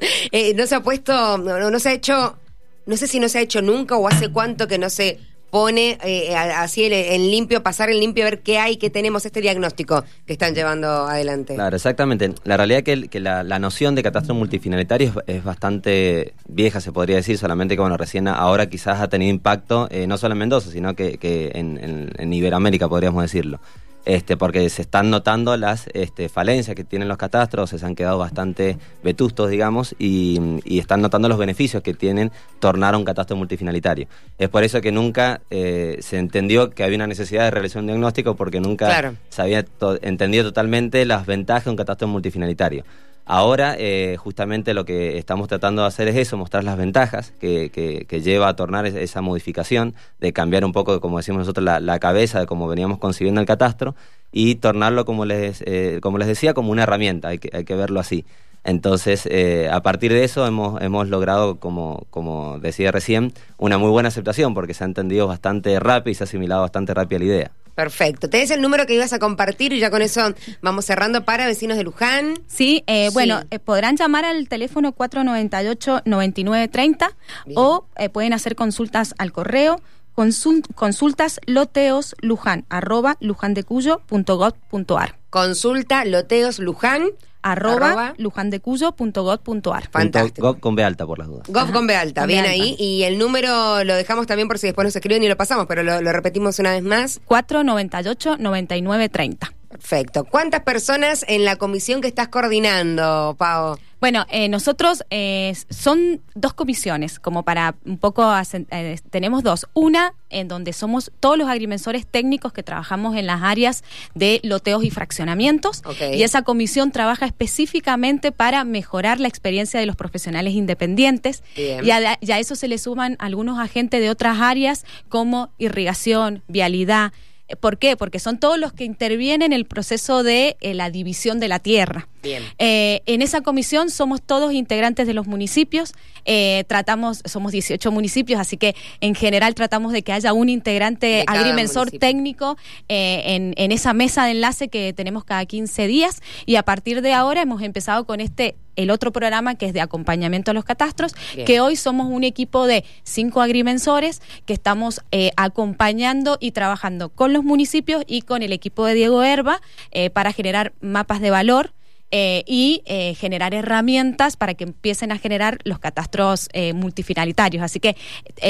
no 0.55 0.67
se 0.67 0.75
ha 0.75 0.81
puesto 0.81 1.37
no, 1.37 1.79
se 1.79 1.89
ha 1.89 1.93
hecho, 1.93 2.37
no 2.85 2.97
sé 2.97 3.07
si 3.07 3.19
no 3.19 3.29
se 3.29 3.39
ha 3.39 3.41
hecho 3.41 3.61
nunca 3.61 3.97
o 3.97 4.07
hace 4.07 4.29
cuánto 4.29 4.67
que 4.67 4.77
no 4.77 4.89
se 4.89 5.19
pone 5.49 5.97
eh, 6.03 6.35
así 6.35 6.85
en 6.85 7.31
limpio, 7.31 7.63
pasar 7.63 7.89
en 7.89 7.99
limpio, 7.99 8.23
ver 8.25 8.39
qué 8.41 8.59
hay, 8.59 8.77
qué 8.77 8.89
tenemos, 8.89 9.25
este 9.25 9.41
diagnóstico 9.41 10.03
que 10.25 10.33
están 10.33 10.53
llevando 10.53 10.87
adelante. 10.87 11.55
Claro, 11.55 11.75
exactamente. 11.75 12.33
La 12.43 12.57
realidad 12.57 12.83
es 12.85 13.09
que, 13.09 13.19
la, 13.19 13.43
noción 13.59 13.95
de 13.95 14.03
catastro 14.03 14.35
multifinalitario 14.35 15.23
es, 15.25 15.43
bastante 15.43 16.33
vieja, 16.47 16.81
se 16.81 16.91
podría 16.91 17.15
decir, 17.15 17.37
solamente 17.37 17.75
que 17.75 17.81
bueno, 17.81 17.97
recién 17.97 18.27
ahora 18.27 18.69
quizás 18.69 19.01
ha 19.01 19.07
tenido 19.07 19.31
impacto, 19.31 19.87
eh, 19.89 20.05
no 20.07 20.17
solo 20.17 20.33
en 20.33 20.39
Mendoza, 20.39 20.69
sino 20.71 20.95
que, 20.95 21.17
en 21.53 22.33
Iberoamérica 22.33 22.87
podríamos 22.87 23.23
decirlo 23.23 23.59
este, 24.07 24.37
porque 24.37 24.69
se 24.69 24.81
están 24.81 25.09
notando 25.09 25.57
las 25.57 25.89
este, 25.93 26.29
falencias 26.29 26.77
que 26.77 26.85
tienen 26.85 27.09
los 27.09 27.17
catastros, 27.17 27.71
se 27.71 27.85
han 27.85 27.93
quedado 27.93 28.17
bastante 28.17 28.77
vetustos, 29.03 29.49
digamos, 29.49 29.95
y, 29.99 30.61
están 30.79 31.01
notando 31.01 31.27
los 31.27 31.37
beneficios 31.37 31.83
que 31.83 31.93
tienen 31.93 32.31
tornar 32.59 32.93
a 32.93 32.97
un 32.97 33.03
catastro 33.03 33.35
multifinalitario. 33.35 34.07
Es 34.37 34.47
por 34.47 34.63
eso 34.63 34.79
que 34.79 34.93
nunca 34.93 35.41
eh, 35.49 35.97
se 35.99 36.17
entendió 36.19 36.69
que 36.69 36.85
había 36.85 36.95
una 36.95 37.07
necesidad 37.07 37.43
de 37.43 37.51
realizar 37.51 37.81
un 37.81 37.87
diagnóstico, 37.87 38.35
porque 38.37 38.61
nunca 38.61 39.13
se 39.27 39.41
había 39.41 39.65
entendido 40.01 40.45
totalmente 40.45 41.05
las 41.05 41.25
ventajas 41.25 41.65
de 41.65 41.71
un 41.71 41.75
catastro 41.75 42.07
multifinalitario. 42.07 42.85
Ahora, 43.29 43.75
eh, 43.77 44.15
justamente 44.17 44.73
lo 44.73 44.85
que 44.85 45.17
estamos 45.17 45.49
tratando 45.49 45.81
de 45.81 45.89
hacer 45.89 46.07
es 46.07 46.15
eso, 46.15 46.37
mostrar 46.37 46.63
las 46.63 46.77
ventajas 46.77 47.33
que, 47.41 47.69
que, 47.69 48.21
lleva 48.21 48.47
a 48.47 48.55
tornar 48.55 48.85
esa 48.85 49.21
modificación, 49.21 49.95
de 50.21 50.31
cambiar 50.31 50.63
un 50.63 50.71
poco, 50.71 51.01
como 51.01 51.17
decimos 51.17 51.39
nosotros, 51.39 51.65
la, 51.65 51.99
cabeza 51.99 52.39
de 52.39 52.45
cómo 52.45 52.69
veníamos 52.69 52.99
concibiendo 52.99 53.41
el 53.41 53.47
catastro 53.47 53.95
y 54.31 54.55
tornarlo, 54.55 55.03
como 55.03 55.25
les, 55.25 55.61
eh, 55.65 55.99
como 56.01 56.17
les 56.17 56.29
decía, 56.29 56.53
como 56.53 56.71
una 56.71 56.83
herramienta, 56.83 57.27
hay 57.27 57.39
que, 57.39 57.49
hay 57.51 57.65
que 57.65 57.75
verlo 57.75 57.99
así. 57.99 58.23
Entonces, 58.63 59.27
eh, 59.29 59.69
a 59.71 59.81
partir 59.81 60.13
de 60.13 60.23
eso 60.23 60.47
hemos, 60.47 60.81
hemos 60.81 61.09
logrado, 61.09 61.57
como, 61.57 62.05
como 62.09 62.59
decía 62.59 62.93
recién, 62.93 63.33
una 63.57 63.77
muy 63.77 63.89
buena 63.89 64.07
aceptación 64.07 64.53
porque 64.53 64.73
se 64.73 64.85
ha 64.85 64.87
entendido 64.87 65.27
bastante 65.27 65.77
rápido 65.81 66.11
y 66.11 66.15
se 66.15 66.23
ha 66.23 66.25
asimilado 66.25 66.61
bastante 66.61 66.93
rápido 66.93 67.19
la 67.19 67.25
idea. 67.25 67.51
Perfecto. 67.77 68.27
¿Tenés 68.27 68.49
el 68.49 68.59
número 68.59 68.87
que 68.87 68.95
ibas 68.95 69.13
a 69.13 69.19
compartir 69.19 69.71
y 69.71 69.77
ya 69.77 69.91
con 69.91 70.01
eso 70.01 70.33
vamos 70.63 70.85
cerrando 70.85 71.25
para 71.25 71.45
vecinos 71.45 71.77
de 71.77 71.83
Luján? 71.83 72.33
Sí, 72.47 72.83
eh, 72.87 73.11
bueno, 73.13 73.41
eh, 73.51 73.59
podrán 73.59 73.97
llamar 73.97 74.25
al 74.25 74.49
teléfono 74.49 74.95
498-9930 74.95 77.13
o 77.53 77.85
eh, 77.97 78.09
pueden 78.09 78.33
hacer 78.33 78.55
consultas 78.55 79.13
al 79.19 79.31
correo 79.31 79.79
consultas 80.15 81.39
loteos 81.45 82.15
luján 82.19 82.65
arroba 82.69 83.15
lujandecuyo.gov.ar 83.19 85.19
Consulta 85.29 86.03
loteos 86.03 86.57
luján 86.57 87.03
arroba, 87.51 88.13
lujandecuyo.gov.ar. 88.17 89.89
Fantástico. 89.89 90.47
Gov 90.47 90.59
con 90.59 90.75
B 90.75 90.83
alta, 90.83 91.05
por 91.05 91.19
las 91.19 91.27
dudas. 91.27 91.47
Gov 91.47 91.71
con 91.71 91.87
B 91.87 91.95
alta, 91.95 92.25
bien 92.25 92.45
ahí. 92.45 92.75
Y 92.79 93.03
el 93.03 93.17
número 93.17 93.83
lo 93.83 93.95
dejamos 93.95 94.27
también 94.27 94.47
por 94.47 94.59
si 94.59 94.67
después 94.67 94.85
nos 94.85 94.95
escriben 94.95 95.23
y 95.23 95.27
lo 95.27 95.37
pasamos, 95.37 95.65
pero 95.67 95.83
lo, 95.83 96.01
lo 96.01 96.11
repetimos 96.11 96.59
una 96.59 96.71
vez 96.71 96.83
más. 96.83 97.21
498-9930. 97.27 99.56
Perfecto. 99.77 100.25
¿Cuántas 100.25 100.61
personas 100.61 101.23
en 101.27 101.45
la 101.45 101.55
comisión 101.55 102.01
que 102.01 102.07
estás 102.07 102.27
coordinando, 102.27 103.35
Pau? 103.37 103.77
Bueno, 103.99 104.25
eh, 104.29 104.47
nosotros 104.47 105.03
eh, 105.09 105.55
son 105.69 106.21
dos 106.35 106.53
comisiones, 106.53 107.19
como 107.19 107.43
para 107.43 107.75
un 107.83 107.97
poco, 107.97 108.31
eh, 108.71 108.99
tenemos 109.09 109.41
dos. 109.43 109.67
Una 109.73 110.13
en 110.29 110.47
donde 110.47 110.73
somos 110.73 111.11
todos 111.19 111.37
los 111.37 111.47
agrimensores 111.47 112.05
técnicos 112.05 112.53
que 112.53 112.61
trabajamos 112.61 113.15
en 113.15 113.25
las 113.25 113.41
áreas 113.41 113.83
de 114.13 114.39
loteos 114.43 114.83
y 114.83 114.91
fraccionamientos. 114.91 115.81
Y 116.13 116.21
esa 116.21 116.43
comisión 116.43 116.91
trabaja 116.91 117.25
específicamente 117.25 118.31
para 118.31 118.63
mejorar 118.65 119.19
la 119.19 119.29
experiencia 119.29 119.79
de 119.79 119.85
los 119.87 119.95
profesionales 119.95 120.53
independientes. 120.53 121.43
Y 121.55 121.89
a, 121.89 122.17
y 122.19 122.31
a 122.31 122.39
eso 122.39 122.55
se 122.55 122.67
le 122.67 122.77
suman 122.77 123.15
algunos 123.19 123.57
agentes 123.57 123.99
de 123.99 124.09
otras 124.11 124.41
áreas 124.41 124.85
como 125.09 125.49
irrigación, 125.57 126.43
vialidad, 126.47 127.13
¿Por 127.59 127.77
qué? 127.77 127.95
Porque 127.95 128.19
son 128.19 128.39
todos 128.39 128.59
los 128.59 128.73
que 128.73 128.83
intervienen 128.83 129.51
en 129.51 129.53
el 129.53 129.65
proceso 129.65 130.23
de 130.23 130.57
eh, 130.59 130.73
la 130.73 130.89
división 130.89 131.39
de 131.39 131.47
la 131.47 131.59
tierra. 131.59 132.07
Bien. 132.27 132.43
Eh, 132.59 133.01
en 133.05 133.21
esa 133.21 133.41
comisión 133.41 133.89
somos 133.89 134.21
todos 134.21 134.53
integrantes 134.53 135.07
de 135.07 135.13
los 135.13 135.27
municipios, 135.27 135.93
eh, 136.25 136.63
tratamos, 136.67 137.21
somos 137.25 137.51
18 137.51 137.91
municipios, 137.91 138.39
así 138.39 138.57
que 138.57 138.75
en 139.01 139.15
general 139.15 139.55
tratamos 139.55 139.93
de 139.93 140.01
que 140.01 140.13
haya 140.13 140.33
un 140.33 140.49
integrante 140.49 141.23
agrimensor 141.27 141.91
técnico 141.91 142.57
en, 142.87 143.53
en 143.55 143.71
esa 143.71 143.93
mesa 143.93 144.25
de 144.25 144.31
enlace 144.31 144.67
que 144.67 144.93
tenemos 144.93 145.23
cada 145.23 145.45
15 145.45 145.87
días. 145.87 146.21
Y 146.45 146.55
a 146.55 146.63
partir 146.63 147.01
de 147.01 147.13
ahora 147.13 147.41
hemos 147.41 147.61
empezado 147.61 148.05
con 148.05 148.19
este 148.19 148.55
el 148.77 148.91
otro 148.91 149.11
programa 149.11 149.55
que 149.55 149.65
es 149.65 149.73
de 149.73 149.81
acompañamiento 149.81 150.51
a 150.51 150.53
los 150.53 150.63
catastros, 150.63 151.13
que 151.45 151.59
hoy 151.59 151.75
somos 151.75 152.07
un 152.09 152.23
equipo 152.23 152.65
de 152.65 152.85
cinco 153.03 153.41
agrimensores 153.41 154.21
que 154.45 154.53
estamos 154.53 155.01
eh, 155.11 155.31
acompañando 155.35 156.37
y 156.39 156.51
trabajando 156.51 157.09
con 157.09 157.33
los 157.33 157.43
municipios 157.43 158.03
y 158.07 158.21
con 158.21 158.43
el 158.43 158.53
equipo 158.53 158.85
de 158.85 158.93
Diego 158.93 159.23
Herba 159.23 159.61
eh, 159.91 160.09
para 160.09 160.31
generar 160.31 160.73
mapas 160.79 161.19
de 161.19 161.31
valor 161.31 161.73
eh, 162.09 162.43
y 162.47 162.83
eh, 162.85 163.15
generar 163.15 163.53
herramientas 163.53 164.37
para 164.37 164.53
que 164.53 164.63
empiecen 164.63 165.11
a 165.11 165.17
generar 165.17 165.57
los 165.65 165.79
catastros 165.79 166.47
eh, 166.53 166.71
multifinalitarios. 166.73 167.61
Así 167.61 167.81
que 167.81 167.97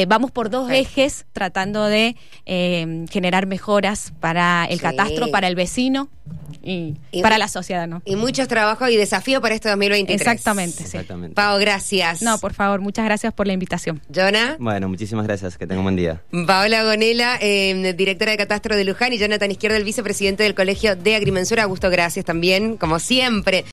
vamos 0.08 0.30
por 0.32 0.50
dos 0.50 0.70
ejes 0.70 1.26
tratando 1.34 1.86
de 1.86 2.16
generar 2.46 3.48
mejoras 3.48 4.14
para 4.20 4.66
el 4.66 4.80
catastro, 4.80 5.32
para 5.32 5.48
el 5.48 5.56
vecino 5.56 6.10
y, 6.64 7.22
para 7.22 7.38
la 7.38 7.48
sociedad. 7.48 7.88
¿no? 7.88 8.02
Y 8.06 8.16
muchos 8.16 8.48
trabajos 8.48 8.90
y 8.90 8.98
desafíos 8.98 9.42
para 9.42 9.56
este 9.56 9.70
2023. 9.70 10.20
Exactamente. 10.22 10.84
Exactamente. 10.84 11.36
Pau, 11.36 11.60
gracias. 11.60 12.22
No, 12.22 12.38
por 12.40 12.54
favor, 12.54 12.82
muchas 12.82 13.06
gracias 13.06 13.34
por 13.34 13.48
la 13.48 13.54
invitación. 13.54 14.02
Jonah. 14.14 14.58
Bueno, 14.60 14.90
muchísimas 14.90 15.26
gracias. 15.26 15.58
Que 15.58 15.66
tenga 15.66 15.80
un 15.80 15.86
buen 15.86 15.96
día. 15.96 16.22
Paola 16.46 16.84
Gonela, 16.84 17.38
directora 17.38 18.32
de 18.32 18.38
Catastro 18.38 18.76
de 18.76 18.84
Luján, 18.84 19.14
y 19.14 19.18
Jonathan 19.18 19.50
Izquierdo, 19.52 19.78
el 19.78 19.84
vicepresidente 19.84 20.44
del 20.44 20.56
Colegio 20.56 20.96
de 20.96 21.16
Agrimensura. 21.16 21.64
Augusto, 21.64 21.90
gracias 21.90 22.26
también, 22.26 22.78
como 22.78 23.00
siempre. 23.00 23.64